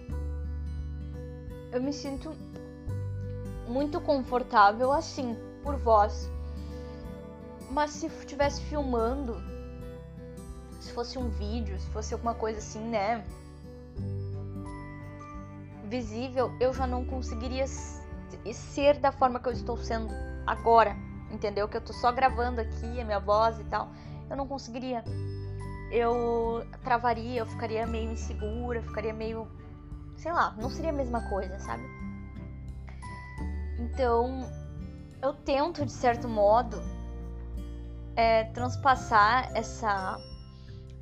Eu 1.73 1.83
me 1.83 1.93
sinto 1.93 2.35
muito 3.67 4.01
confortável 4.01 4.93
assim, 4.93 5.37
por 5.63 5.77
voz. 5.77 6.31
Mas 7.71 7.91
se 7.91 8.07
estivesse 8.07 8.63
filmando, 8.63 9.37
se 10.81 10.93
fosse 10.93 11.19
um 11.19 11.29
vídeo, 11.31 11.79
se 11.79 11.87
fosse 11.91 12.13
alguma 12.13 12.35
coisa 12.35 12.59
assim, 12.59 12.81
né? 12.81 13.25
Visível, 15.89 16.53
eu 16.61 16.73
já 16.75 16.87
não 16.87 17.05
conseguiria 17.05 17.67
ser 17.67 18.99
da 18.99 19.11
forma 19.11 19.41
que 19.41 19.49
eu 19.49 19.53
estou 19.53 19.77
sendo 19.77 20.13
agora, 20.47 20.95
entendeu? 21.31 21.67
Que 21.67 21.79
eu 21.79 21.81
tô 21.81 21.93
só 21.93 22.13
gravando 22.13 22.61
aqui 22.61 23.01
a 23.01 23.05
minha 23.05 23.19
voz 23.19 23.59
e 23.59 23.65
tal. 23.65 23.91
Eu 24.29 24.37
não 24.37 24.47
conseguiria. 24.47 25.03
Eu 25.91 26.67
travaria, 26.85 27.41
eu 27.41 27.47
ficaria 27.47 27.87
meio 27.87 28.13
insegura, 28.13 28.83
ficaria 28.83 29.15
meio. 29.15 29.49
Sei 30.17 30.31
lá, 30.31 30.55
não 30.61 30.69
seria 30.69 30.91
a 30.91 30.93
mesma 30.93 31.27
coisa, 31.31 31.59
sabe? 31.59 31.85
Então, 33.79 34.47
eu 35.23 35.33
tento, 35.33 35.87
de 35.87 35.93
certo 35.93 36.29
modo, 36.29 36.77
é, 38.15 38.45
transpassar 38.45 39.51
essa, 39.55 40.19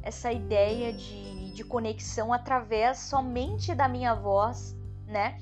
essa 0.03 0.31
ideia 0.31 0.92
de, 0.92 1.52
de 1.52 1.65
conexão 1.65 2.33
através 2.33 2.98
somente 2.98 3.75
da 3.75 3.88
minha 3.88 4.15
voz, 4.15 4.75
né? 5.07 5.40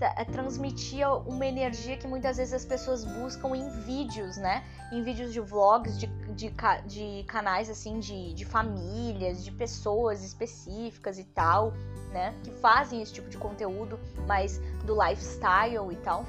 É, 0.00 0.24
transmitir 0.24 1.06
uma 1.26 1.44
energia 1.44 1.94
que 1.98 2.06
muitas 2.06 2.38
vezes 2.38 2.54
as 2.54 2.64
pessoas 2.64 3.04
buscam 3.04 3.54
em 3.54 3.68
vídeos, 3.82 4.38
né? 4.38 4.64
Em 4.90 5.02
vídeos 5.02 5.30
de 5.30 5.40
vlogs, 5.40 5.98
de, 5.98 6.06
de, 6.34 6.50
de 6.86 7.24
canais 7.24 7.68
assim, 7.68 8.00
de, 8.00 8.32
de 8.32 8.46
famílias, 8.46 9.44
de 9.44 9.52
pessoas 9.52 10.24
específicas 10.24 11.18
e 11.18 11.24
tal, 11.24 11.74
né? 12.12 12.34
Que 12.42 12.50
fazem 12.50 13.02
esse 13.02 13.12
tipo 13.12 13.28
de 13.28 13.36
conteúdo, 13.36 14.00
mais 14.26 14.58
do 14.86 14.94
lifestyle 14.94 15.92
e 15.92 15.96
tal. 15.96 16.24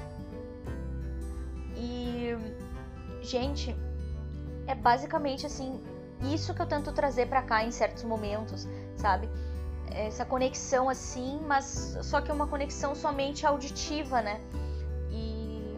E, 1.74 2.36
gente, 3.22 3.74
é 4.66 4.74
basicamente 4.74 5.46
assim, 5.46 5.82
isso 6.32 6.54
que 6.54 6.60
eu 6.60 6.66
tento 6.66 6.92
trazer 6.92 7.26
para 7.26 7.42
cá 7.42 7.64
em 7.64 7.70
certos 7.70 8.04
momentos, 8.04 8.68
sabe? 8.96 9.28
Essa 9.94 10.24
conexão 10.24 10.88
assim, 10.88 11.40
mas 11.46 11.98
só 12.02 12.20
que 12.20 12.30
é 12.30 12.34
uma 12.34 12.46
conexão 12.46 12.94
somente 12.94 13.46
auditiva, 13.46 14.22
né? 14.22 14.40
E, 15.10 15.76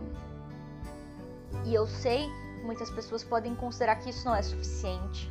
e 1.65 1.75
eu 1.75 1.87
sei 1.87 2.29
que 2.59 2.65
muitas 2.65 2.91
pessoas 2.91 3.25
podem 3.25 3.55
considerar 3.55 3.97
que 3.97 4.11
isso 4.11 4.25
não 4.25 4.35
é 4.35 4.43
suficiente, 4.43 5.31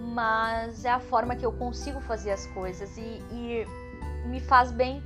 mas 0.00 0.84
é 0.84 0.90
a 0.90 1.00
forma 1.00 1.36
que 1.36 1.44
eu 1.44 1.52
consigo 1.52 2.00
fazer 2.00 2.32
as 2.32 2.46
coisas 2.48 2.96
e, 2.96 3.22
e 3.30 3.66
me 4.26 4.40
faz 4.40 4.72
bem. 4.72 5.02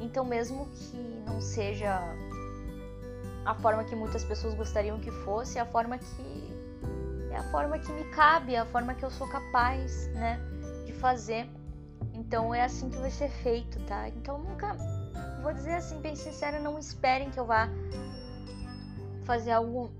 Então, 0.00 0.24
mesmo 0.24 0.66
que 0.70 0.96
não 1.26 1.40
seja 1.40 2.00
a 3.44 3.54
forma 3.54 3.84
que 3.84 3.94
muitas 3.94 4.24
pessoas 4.24 4.54
gostariam 4.54 4.98
que 4.98 5.10
fosse, 5.10 5.58
é 5.58 5.60
a 5.60 5.66
forma 5.66 5.98
que 5.98 6.50
é 7.30 7.36
a 7.36 7.44
forma 7.44 7.78
que 7.78 7.92
me 7.92 8.04
cabe, 8.10 8.54
é 8.54 8.58
a 8.58 8.66
forma 8.66 8.94
que 8.94 9.04
eu 9.04 9.10
sou 9.10 9.28
capaz, 9.28 10.08
né, 10.08 10.40
de 10.84 10.92
fazer. 10.92 11.48
Então 12.14 12.54
é 12.54 12.62
assim 12.62 12.88
que 12.88 12.96
vai 12.98 13.10
ser 13.10 13.28
feito, 13.28 13.78
tá? 13.86 14.08
Então 14.08 14.38
nunca 14.38 14.76
vou 15.42 15.52
dizer 15.52 15.74
assim 15.74 16.00
bem 16.00 16.14
sincera, 16.14 16.60
não 16.60 16.78
esperem 16.78 17.30
que 17.30 17.38
eu 17.38 17.46
vá 17.46 17.68
fazer 19.24 19.52
algo 19.52 19.90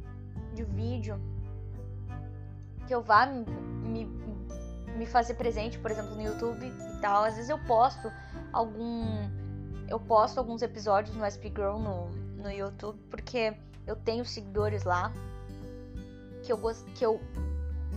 de 0.54 0.64
vídeo 0.64 1.20
que 2.86 2.94
eu 2.94 3.02
vá 3.02 3.26
me, 3.26 3.44
me, 4.04 4.04
me 4.96 5.06
fazer 5.06 5.34
presente, 5.34 5.78
por 5.78 5.90
exemplo, 5.90 6.14
no 6.14 6.22
YouTube 6.22 6.66
e 6.66 7.00
tal. 7.00 7.24
Às 7.24 7.36
vezes 7.36 7.48
eu 7.48 7.58
posto 7.60 8.10
algum 8.52 9.28
eu 9.88 9.98
posto 9.98 10.38
alguns 10.38 10.62
episódios 10.62 11.14
no 11.16 11.24
SP 11.26 11.50
Girl 11.50 11.78
no, 11.78 12.10
no 12.36 12.50
YouTube 12.50 12.98
porque 13.10 13.56
eu 13.86 13.96
tenho 13.96 14.24
seguidores 14.24 14.84
lá 14.84 15.12
que 16.42 16.52
eu 16.52 16.56
gosto 16.56 16.84
que 16.92 17.04
eu 17.04 17.20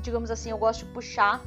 digamos 0.01 0.29
assim, 0.29 0.51
eu 0.51 0.57
gosto 0.57 0.85
de 0.85 0.91
puxar 0.91 1.41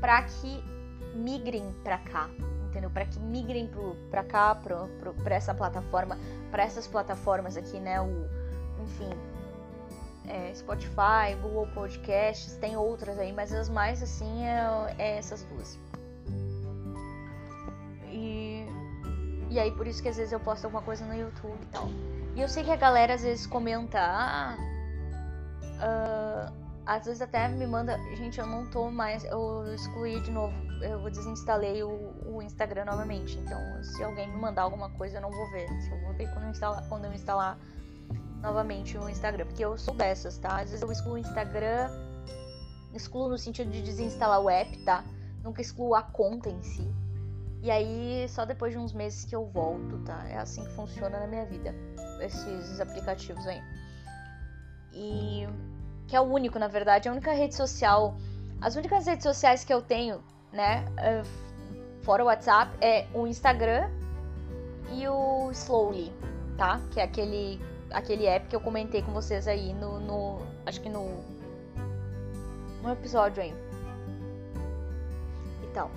para 0.00 0.22
que 0.22 0.69
migrem 1.14 1.74
para 1.82 1.98
cá, 1.98 2.28
entendeu? 2.68 2.90
Para 2.90 3.04
que 3.04 3.18
migrem 3.18 3.70
para 4.10 4.24
cá, 4.24 4.54
para 4.54 5.34
essa 5.34 5.54
plataforma, 5.54 6.18
para 6.50 6.62
essas 6.62 6.86
plataformas 6.86 7.56
aqui, 7.56 7.78
né? 7.78 8.00
O, 8.00 8.28
enfim, 8.82 9.10
é, 10.26 10.54
Spotify, 10.54 11.34
Google 11.42 11.66
Podcasts, 11.74 12.54
tem 12.56 12.76
outras 12.76 13.18
aí, 13.18 13.32
mas 13.32 13.52
as 13.52 13.68
mais 13.68 14.02
assim 14.02 14.44
é, 14.44 14.94
é 14.98 15.18
essas 15.18 15.42
duas. 15.44 15.78
E, 18.06 18.66
e 19.50 19.58
aí 19.58 19.70
por 19.72 19.86
isso 19.86 20.02
que 20.02 20.08
às 20.08 20.16
vezes 20.16 20.32
eu 20.32 20.40
posto 20.40 20.64
alguma 20.64 20.82
coisa 20.82 21.04
no 21.04 21.14
YouTube 21.14 21.58
e 21.62 21.66
tal. 21.66 21.88
E 22.36 22.40
eu 22.40 22.48
sei 22.48 22.62
que 22.62 22.70
a 22.70 22.76
galera 22.76 23.14
às 23.14 23.22
vezes 23.22 23.46
comenta, 23.46 23.98
ah, 24.00 24.56
uh, 25.80 26.59
às 26.90 27.04
vezes 27.06 27.22
até 27.22 27.46
me 27.46 27.68
manda, 27.68 27.96
gente, 28.16 28.40
eu 28.40 28.46
não 28.48 28.68
tô 28.68 28.90
mais, 28.90 29.22
eu 29.22 29.64
excluí 29.72 30.20
de 30.22 30.32
novo, 30.32 30.52
eu 30.82 31.08
desinstalei 31.08 31.84
o, 31.84 32.12
o 32.26 32.42
Instagram 32.42 32.84
novamente. 32.84 33.38
Então, 33.38 33.60
se 33.80 34.02
alguém 34.02 34.26
me 34.28 34.36
mandar 34.36 34.62
alguma 34.62 34.90
coisa, 34.90 35.18
eu 35.18 35.20
não 35.20 35.30
vou 35.30 35.50
ver. 35.52 35.68
Eu 35.70 36.00
vou 36.00 36.12
ver 36.14 36.28
quando 36.32 36.46
eu 36.46 36.50
instalar, 36.50 36.88
quando 36.88 37.04
eu 37.04 37.12
instalar 37.12 37.56
novamente 38.42 38.98
o 38.98 39.08
Instagram, 39.08 39.46
porque 39.46 39.64
eu 39.64 39.78
sou 39.78 39.94
dessas, 39.94 40.36
tá? 40.38 40.56
Às 40.56 40.70
vezes 40.70 40.82
eu 40.82 40.90
excluo 40.90 41.14
o 41.14 41.18
Instagram, 41.18 41.90
excluo 42.92 43.28
no 43.28 43.38
sentido 43.38 43.70
de 43.70 43.82
desinstalar 43.82 44.40
o 44.40 44.50
app, 44.50 44.76
tá? 44.78 45.04
Nunca 45.44 45.60
excluo 45.62 45.94
a 45.94 46.02
conta 46.02 46.50
em 46.50 46.60
si. 46.60 46.92
E 47.62 47.70
aí, 47.70 48.26
só 48.28 48.44
depois 48.44 48.72
de 48.72 48.78
uns 48.80 48.92
meses 48.92 49.24
que 49.24 49.36
eu 49.36 49.46
volto, 49.46 49.96
tá? 49.98 50.24
É 50.28 50.38
assim 50.38 50.64
que 50.64 50.72
funciona 50.72 51.20
na 51.20 51.28
minha 51.28 51.46
vida, 51.46 51.72
esses 52.20 52.80
aplicativos 52.80 53.46
aí. 53.46 53.62
E 54.92 55.46
que 56.10 56.16
é 56.16 56.20
o 56.20 56.24
único, 56.24 56.58
na 56.58 56.66
verdade, 56.66 57.08
a 57.08 57.12
única 57.12 57.32
rede 57.32 57.54
social, 57.54 58.16
as 58.60 58.74
únicas 58.74 59.06
redes 59.06 59.22
sociais 59.22 59.62
que 59.62 59.72
eu 59.72 59.80
tenho, 59.80 60.20
né, 60.52 60.84
eh, 60.98 61.22
fora 62.02 62.24
o 62.24 62.26
WhatsApp, 62.26 62.76
é 62.80 63.06
o 63.14 63.28
Instagram 63.28 63.88
e 64.92 65.06
o 65.06 65.52
Slowly, 65.52 66.12
tá? 66.58 66.80
Que 66.90 66.98
é 66.98 67.04
aquele 67.04 67.60
aquele 67.92 68.26
app 68.26 68.48
que 68.48 68.54
eu 68.54 68.60
comentei 68.60 69.02
com 69.02 69.12
vocês 69.12 69.48
aí 69.48 69.72
no, 69.74 69.98
no 70.00 70.38
acho 70.66 70.80
que 70.80 70.88
no 70.88 71.22
no 72.82 72.90
episódio 72.90 73.40
aí. 73.40 73.54
Então, 75.70 75.88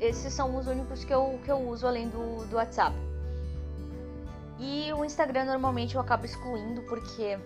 esses 0.00 0.32
são 0.32 0.56
os 0.56 0.66
únicos 0.66 1.04
que 1.04 1.12
eu, 1.12 1.38
que 1.44 1.50
eu 1.50 1.58
uso 1.58 1.86
além 1.86 2.08
do, 2.08 2.46
do 2.46 2.56
WhatsApp. 2.56 2.96
E 4.58 4.90
o 4.94 5.04
Instagram 5.04 5.44
normalmente 5.44 5.94
eu 5.94 6.00
acabo 6.00 6.24
excluindo 6.24 6.80
porque 6.82 7.38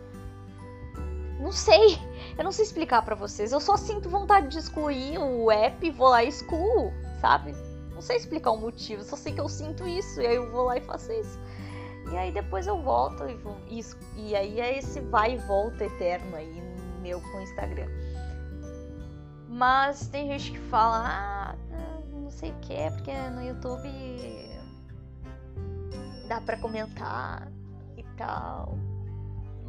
não 1.41 1.53
sei, 1.53 1.99
eu 2.37 2.45
não 2.45 2.53
sei 2.53 2.65
explicar 2.65 3.03
para 3.03 3.15
vocês. 3.15 3.53
Eu 3.53 3.61
só 3.61 3.77
sinto 3.77 4.09
vontade 4.09 4.49
de 4.49 4.59
excluir 4.59 5.19
o 5.19 5.51
app, 5.51 5.91
vou 5.91 6.09
lá 6.09 6.25
e 6.25 6.29
excluo, 6.29 6.93
sabe? 7.21 7.55
Não 7.95 8.01
sei 8.01 8.17
explicar 8.17 8.53
o 8.53 8.57
motivo, 8.57 9.03
só 9.03 9.17
sei 9.17 9.33
que 9.33 9.41
eu 9.41 9.49
sinto 9.49 9.87
isso 9.87 10.21
e 10.21 10.27
aí 10.27 10.37
eu 10.37 10.51
vou 10.51 10.65
lá 10.65 10.77
e 10.77 10.81
faço 10.81 11.13
isso. 11.13 11.39
E 12.11 12.17
aí 12.17 12.33
depois 12.33 12.67
eu 12.67 12.81
volto 12.83 13.25
e, 13.69 13.81
e, 13.81 13.85
e 14.17 14.37
aí 14.37 14.61
é 14.61 14.79
esse 14.79 15.01
vai 15.01 15.35
e 15.35 15.39
volta 15.39 15.85
eterno 15.85 16.37
aí 16.37 16.63
meu 17.01 17.21
com 17.21 17.39
o 17.39 17.41
Instagram. 17.43 17.89
Mas 19.49 20.09
tem 20.09 20.29
gente 20.29 20.53
que 20.53 20.59
fala, 20.59 21.05
ah, 21.05 21.55
não 22.13 22.31
sei 22.31 22.51
o 22.51 22.55
que, 22.61 22.91
porque 22.93 23.13
no 23.31 23.43
YouTube 23.43 23.89
dá 26.29 26.41
pra 26.41 26.57
comentar 26.57 27.53
e 27.97 28.03
tal. 28.17 28.79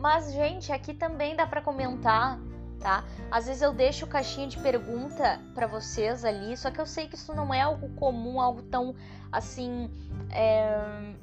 Mas, 0.04 0.34
gente, 0.34 0.70
aqui 0.70 0.94
também 0.94 1.34
dá 1.34 1.48
pra 1.48 1.62
comentar, 1.62 2.38
tá? 2.78 3.06
Às 3.32 3.46
vezes 3.46 3.62
eu 3.62 3.72
deixo 3.72 4.06
caixinha 4.06 4.48
de 4.48 4.60
pergunta 4.60 5.40
para 5.56 5.66
vocês 5.66 6.26
ali, 6.26 6.58
só 6.58 6.70
que 6.70 6.82
eu 6.82 6.86
sei 6.86 7.08
que 7.08 7.16
isso 7.16 7.34
não 7.34 7.54
é 7.54 7.62
algo 7.62 7.88
comum, 7.96 8.42
algo 8.42 8.62
tão 8.64 8.94
assim. 9.32 9.90
É 10.30 11.14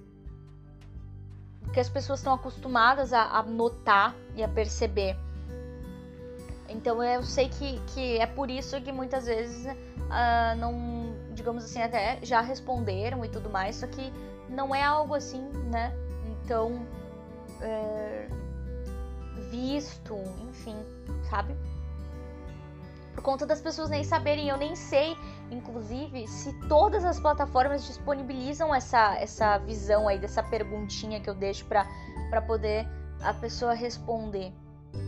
que 1.75 1.79
as 1.79 1.91
pessoas 1.91 2.21
estão 2.21 2.33
acostumadas 2.33 3.13
a, 3.13 3.23
a 3.23 3.43
notar 3.43 4.15
e 4.35 4.43
a 4.43 4.49
perceber. 4.49 5.15
Então 6.67 7.05
eu 7.05 7.23
sei 7.23 7.51
que, 7.51 7.79
que 7.89 8.17
é 8.17 8.27
por 8.27 8.51
isso 8.51 8.81
que 8.81 8.91
muitas 8.91 9.27
vezes 9.27 9.67
uh, 9.67 10.57
não, 10.57 11.15
digamos 11.35 11.65
assim, 11.65 11.83
até 11.83 12.19
já 12.23 12.41
responderam 12.41 13.23
e 13.27 13.29
tudo 13.29 13.51
mais, 13.51 13.77
só 13.77 13.87
que 13.87 14.11
não 14.49 14.75
é 14.75 14.83
algo 14.83 15.15
assim, 15.15 15.43
né? 15.71 15.93
Então, 16.45 16.87
é, 17.61 18.27
visto, 19.51 20.17
enfim, 20.49 20.77
sabe? 21.29 21.55
Por 23.15 23.23
conta 23.23 23.45
das 23.45 23.61
pessoas 23.61 23.91
nem 23.91 24.05
saberem, 24.05 24.49
eu 24.49 24.57
nem 24.57 24.75
sei 24.75 25.17
Inclusive, 25.51 26.29
se 26.29 26.53
todas 26.69 27.05
as 27.05 27.19
plataformas 27.19 27.85
disponibilizam 27.85 28.73
essa, 28.73 29.17
essa 29.17 29.59
visão 29.59 30.07
aí, 30.07 30.19
dessa 30.19 30.43
perguntinha 30.43 31.21
que 31.21 31.29
eu 31.29 31.35
deixo 31.35 31.65
para 31.67 32.43
poder 32.43 32.87
a 33.21 33.35
pessoa 33.35 33.75
responder, 33.75 34.53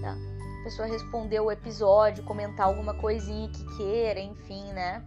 tá? 0.00 0.16
A 0.60 0.64
pessoa 0.64 0.86
responder 0.86 1.40
o 1.40 1.50
episódio, 1.50 2.24
comentar 2.24 2.66
alguma 2.66 2.94
coisinha 2.94 3.48
que 3.50 3.76
queira, 3.76 4.20
enfim, 4.20 4.64
né? 4.72 5.04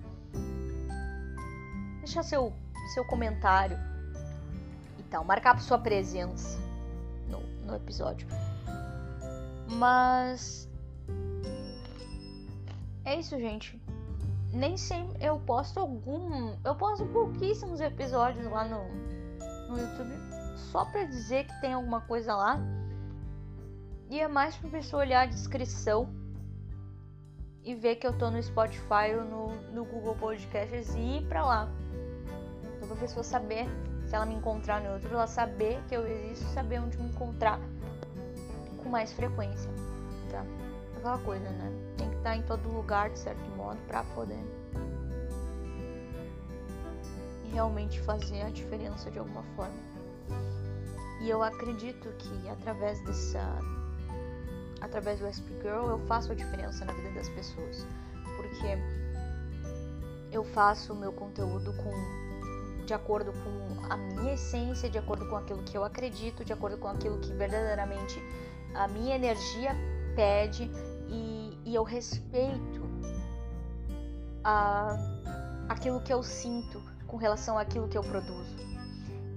Deixar 1.99 2.23
seu, 2.23 2.53
seu 2.93 3.03
comentário 3.05 3.77
e 4.97 5.03
tal, 5.03 5.25
marcar 5.25 5.59
sua 5.59 5.77
presença 5.77 6.57
no, 7.27 7.41
no 7.65 7.75
episódio. 7.75 8.25
Mas 9.67 10.69
é 13.03 13.19
isso, 13.19 13.37
gente 13.37 13.79
nem 14.55 14.77
sempre 14.77 15.23
eu 15.23 15.37
posto 15.39 15.79
algum. 15.79 16.55
Eu 16.63 16.75
posto 16.75 17.05
pouquíssimos 17.07 17.81
episódios 17.81 18.45
lá 18.49 18.63
no, 18.63 18.87
no 19.69 19.77
YouTube 19.77 20.15
só 20.71 20.85
pra 20.85 21.03
dizer 21.03 21.45
que 21.45 21.61
tem 21.61 21.73
alguma 21.73 22.01
coisa 22.01 22.35
lá. 22.35 22.59
E 24.09 24.19
é 24.19 24.27
mais 24.27 24.55
pra 24.55 24.69
pessoa 24.69 25.03
olhar 25.03 25.21
a 25.21 25.25
descrição 25.25 26.09
e 27.63 27.75
ver 27.75 27.95
que 27.95 28.07
eu 28.07 28.13
tô 28.17 28.29
no 28.29 28.41
Spotify 28.41 29.15
ou 29.17 29.25
no, 29.25 29.71
no 29.73 29.85
Google 29.85 30.15
Podcasts 30.15 30.95
e 30.95 31.17
ir 31.17 31.27
pra 31.27 31.45
lá. 31.45 31.69
Então 32.77 32.87
pra 32.87 32.97
pessoa 32.97 33.23
saber, 33.23 33.65
se 34.05 34.15
ela 34.15 34.25
me 34.25 34.35
encontrar 34.35 34.79
no 34.81 34.93
YouTube, 34.93 35.13
ela 35.13 35.27
saber 35.27 35.83
que 35.89 35.95
eu 35.95 36.07
existo, 36.07 36.45
saber 36.53 36.79
onde 36.79 36.97
me 36.97 37.09
encontrar 37.09 37.59
com 38.85 38.89
mais 38.89 39.11
frequência. 39.11 39.69
Tá? 40.29 40.45
Aquela 40.95 41.17
coisa, 41.17 41.49
né? 41.49 41.71
Tem 41.97 42.09
que 42.09 42.15
estar 42.17 42.37
em 42.37 42.43
todo 42.43 42.69
lugar 42.69 43.09
de 43.09 43.19
certo 43.19 43.43
modo 43.57 43.79
para 43.87 44.03
poder 44.03 44.39
realmente 47.51 47.99
fazer 48.01 48.43
a 48.43 48.49
diferença 48.49 49.09
de 49.09 49.17
alguma 49.17 49.43
forma. 49.55 49.73
E 51.21 51.29
eu 51.29 51.41
acredito 51.41 52.09
que 52.19 52.49
através 52.49 53.01
dessa 53.01 53.41
através 54.81 55.19
do 55.19 55.25
SP 55.25 55.49
Girl 55.63 55.89
eu 55.89 55.99
faço 56.05 56.31
a 56.31 56.35
diferença 56.35 56.85
na 56.85 56.93
vida 56.93 57.09
das 57.11 57.29
pessoas, 57.29 57.87
porque 58.35 58.77
eu 60.31 60.43
faço 60.43 60.93
o 60.93 60.95
meu 60.95 61.11
conteúdo 61.11 61.73
com 61.73 62.25
de 62.85 62.93
acordo 62.93 63.33
com 63.33 63.91
a 63.91 63.97
minha 63.97 64.33
essência, 64.35 64.87
de 64.87 64.99
acordo 64.99 65.27
com 65.27 65.35
aquilo 65.35 65.63
que 65.63 65.75
eu 65.75 65.83
acredito, 65.83 66.45
de 66.45 66.53
acordo 66.53 66.77
com 66.77 66.87
aquilo 66.87 67.17
que 67.17 67.33
verdadeiramente 67.33 68.21
a 68.75 68.87
minha 68.87 69.15
energia 69.15 69.71
pede 70.15 70.69
e, 71.09 71.57
e 71.65 71.75
eu 71.75 71.83
respeito 71.83 72.83
a, 74.43 74.97
aquilo 75.69 76.01
que 76.01 76.13
eu 76.13 76.21
sinto 76.21 76.81
com 77.07 77.17
relação 77.17 77.57
àquilo 77.57 77.87
que 77.87 77.97
eu 77.97 78.03
produzo. 78.03 78.55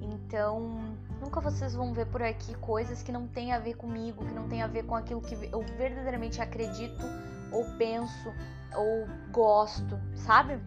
Então, 0.01 0.99
Nunca 1.21 1.41
vocês 1.41 1.75
vão 1.75 1.93
ver 1.93 2.07
por 2.07 2.23
aqui 2.23 2.55
coisas 2.55 3.03
que 3.03 3.11
não 3.11 3.27
tem 3.27 3.53
a 3.53 3.59
ver 3.59 3.75
comigo, 3.75 4.25
que 4.25 4.33
não 4.33 4.49
tem 4.49 4.63
a 4.63 4.67
ver 4.67 4.85
com 4.85 4.95
aquilo 4.95 5.21
que 5.21 5.35
eu 5.35 5.63
verdadeiramente 5.77 6.41
acredito, 6.41 7.05
ou 7.53 7.65
penso, 7.77 8.33
ou 8.75 9.09
gosto, 9.33 9.99
sabe? 10.15 10.61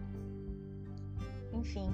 Enfim. 1.52 1.90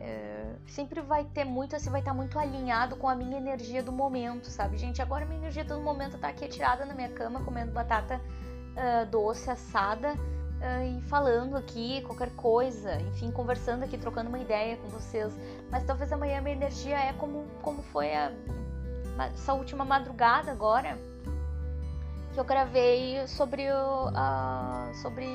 É, 0.00 0.54
sempre 0.66 1.02
vai 1.02 1.24
ter 1.24 1.44
muito, 1.44 1.76
assim, 1.76 1.90
vai 1.90 2.00
estar 2.00 2.14
muito 2.14 2.38
alinhado 2.38 2.96
com 2.96 3.06
a 3.06 3.14
minha 3.14 3.36
energia 3.36 3.82
do 3.82 3.92
momento, 3.92 4.46
sabe? 4.46 4.78
Gente, 4.78 5.02
agora 5.02 5.26
minha 5.26 5.38
energia 5.38 5.62
do 5.62 5.78
momento 5.78 6.16
tá 6.16 6.28
aqui 6.28 6.48
tirada 6.48 6.86
na 6.86 6.94
minha 6.94 7.10
cama, 7.10 7.44
comendo 7.44 7.70
batata 7.70 8.18
uh, 8.18 9.06
doce, 9.10 9.50
assada 9.50 10.14
uh, 10.14 10.98
e 10.98 11.02
falando 11.02 11.54
aqui 11.54 12.00
qualquer 12.02 12.30
coisa, 12.34 12.98
enfim, 13.02 13.30
conversando 13.30 13.84
aqui, 13.84 13.98
trocando 13.98 14.30
uma 14.30 14.38
ideia 14.38 14.78
com 14.78 14.88
vocês. 14.88 15.38
Mas 15.70 15.84
talvez 15.84 16.10
amanhã 16.10 16.40
minha 16.40 16.56
energia 16.56 16.96
é 16.98 17.12
como, 17.12 17.46
como 17.60 17.82
foi 17.82 18.14
a, 18.14 18.32
essa 19.34 19.52
última 19.52 19.84
madrugada 19.84 20.50
agora, 20.50 20.98
que 22.32 22.40
eu 22.40 22.44
gravei 22.44 23.26
sobre 23.26 23.70
o, 23.70 24.08
uh, 24.08 24.94
sobre 24.94 25.26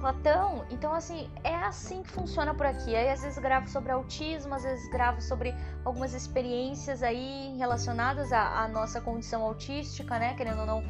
Platão. 0.00 0.64
Então, 0.70 0.92
assim, 0.92 1.28
é 1.42 1.54
assim 1.54 2.02
que 2.02 2.10
funciona 2.10 2.54
por 2.54 2.66
aqui. 2.66 2.94
Aí, 2.94 3.10
às 3.10 3.22
vezes, 3.22 3.38
gravo 3.38 3.68
sobre 3.68 3.92
autismo, 3.92 4.54
às 4.54 4.62
vezes, 4.62 4.88
gravo 4.90 5.20
sobre 5.20 5.54
algumas 5.84 6.14
experiências 6.14 7.02
aí 7.02 7.56
relacionadas 7.58 8.32
à, 8.32 8.62
à 8.62 8.68
nossa 8.68 9.00
condição 9.00 9.42
autística, 9.42 10.18
né? 10.18 10.34
Querendo 10.34 10.60
ou 10.60 10.66
não, 10.66 10.82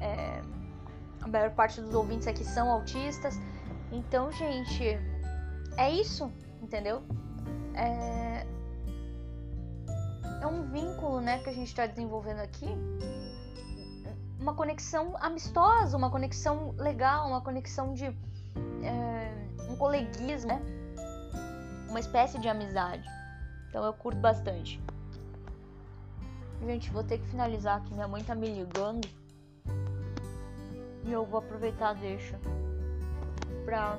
é, 0.00 0.42
a 1.20 1.28
maior 1.28 1.50
parte 1.50 1.80
dos 1.80 1.94
ouvintes 1.94 2.26
aqui 2.26 2.44
são 2.44 2.70
autistas. 2.70 3.38
Então, 3.92 4.32
gente, 4.32 4.98
é 5.76 5.90
isso, 5.90 6.32
entendeu? 6.60 7.02
É, 7.74 8.46
é 10.40 10.46
um 10.46 10.62
vínculo, 10.70 11.20
né, 11.20 11.38
que 11.38 11.50
a 11.50 11.52
gente 11.52 11.68
está 11.68 11.86
desenvolvendo 11.86 12.40
aqui. 12.40 12.68
Uma 14.38 14.54
conexão 14.54 15.16
amistosa, 15.20 15.96
uma 15.96 16.10
conexão 16.10 16.74
legal, 16.76 17.28
uma 17.28 17.40
conexão 17.40 17.94
de 17.94 18.14
é, 18.82 19.70
um 19.70 19.76
coleguismo, 19.76 20.48
né? 20.48 20.60
Uma 21.88 22.00
espécie 22.00 22.38
de 22.38 22.48
amizade. 22.48 23.08
Então 23.68 23.84
eu 23.84 23.92
curto 23.92 24.18
bastante. 24.18 24.80
Gente, 26.64 26.90
vou 26.90 27.04
ter 27.04 27.18
que 27.18 27.26
finalizar 27.26 27.78
aqui. 27.78 27.92
Minha 27.92 28.08
mãe 28.08 28.22
tá 28.22 28.34
me 28.34 28.48
ligando. 28.48 29.06
E 31.04 31.12
eu 31.12 31.24
vou 31.26 31.38
aproveitar 31.38 31.94
deixa 31.94 32.38
pra 33.64 33.98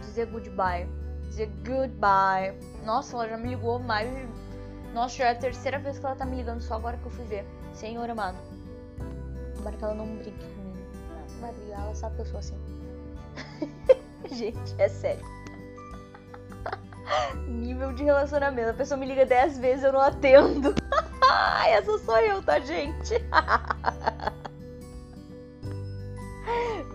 dizer 0.00 0.26
goodbye. 0.26 0.86
Dizer 1.28 1.50
goodbye. 1.66 2.58
Nossa, 2.84 3.16
ela 3.16 3.28
já 3.28 3.36
me 3.36 3.48
ligou 3.48 3.78
mais. 3.78 4.08
Nossa, 4.92 5.16
já 5.16 5.28
é 5.28 5.30
a 5.30 5.34
terceira 5.34 5.78
vez 5.78 5.98
que 5.98 6.04
ela 6.04 6.14
tá 6.14 6.26
me 6.26 6.36
ligando, 6.36 6.60
só 6.60 6.74
agora 6.74 6.98
que 6.98 7.06
eu 7.06 7.10
fui 7.10 7.24
ver. 7.24 7.46
Senhor 7.72 8.08
amado. 8.10 8.36
Agora 9.58 9.76
que 9.76 9.84
ela 9.84 9.94
não 9.94 10.16
brinque 10.16 10.51
madrigala, 11.42 11.94
sabe 11.94 12.16
que 12.16 12.22
eu 12.22 12.26
sou 12.26 12.38
assim. 12.38 12.56
Gente, 14.30 14.74
é 14.78 14.88
sério. 14.88 15.24
Nível 17.46 17.92
de 17.92 18.04
relacionamento. 18.04 18.70
A 18.70 18.74
pessoa 18.74 18.98
me 18.98 19.06
liga 19.06 19.26
10 19.26 19.58
vezes, 19.58 19.84
eu 19.84 19.92
não 19.92 20.00
atendo. 20.00 20.74
Essa 21.68 21.98
sou 21.98 22.18
eu, 22.18 22.42
tá, 22.42 22.58
gente? 22.60 23.14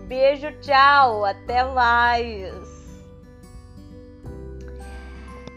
Beijo, 0.06 0.52
tchau. 0.60 1.24
Até 1.24 1.64
mais. 1.64 2.54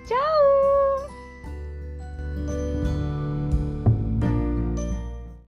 Tchau. 0.08 0.71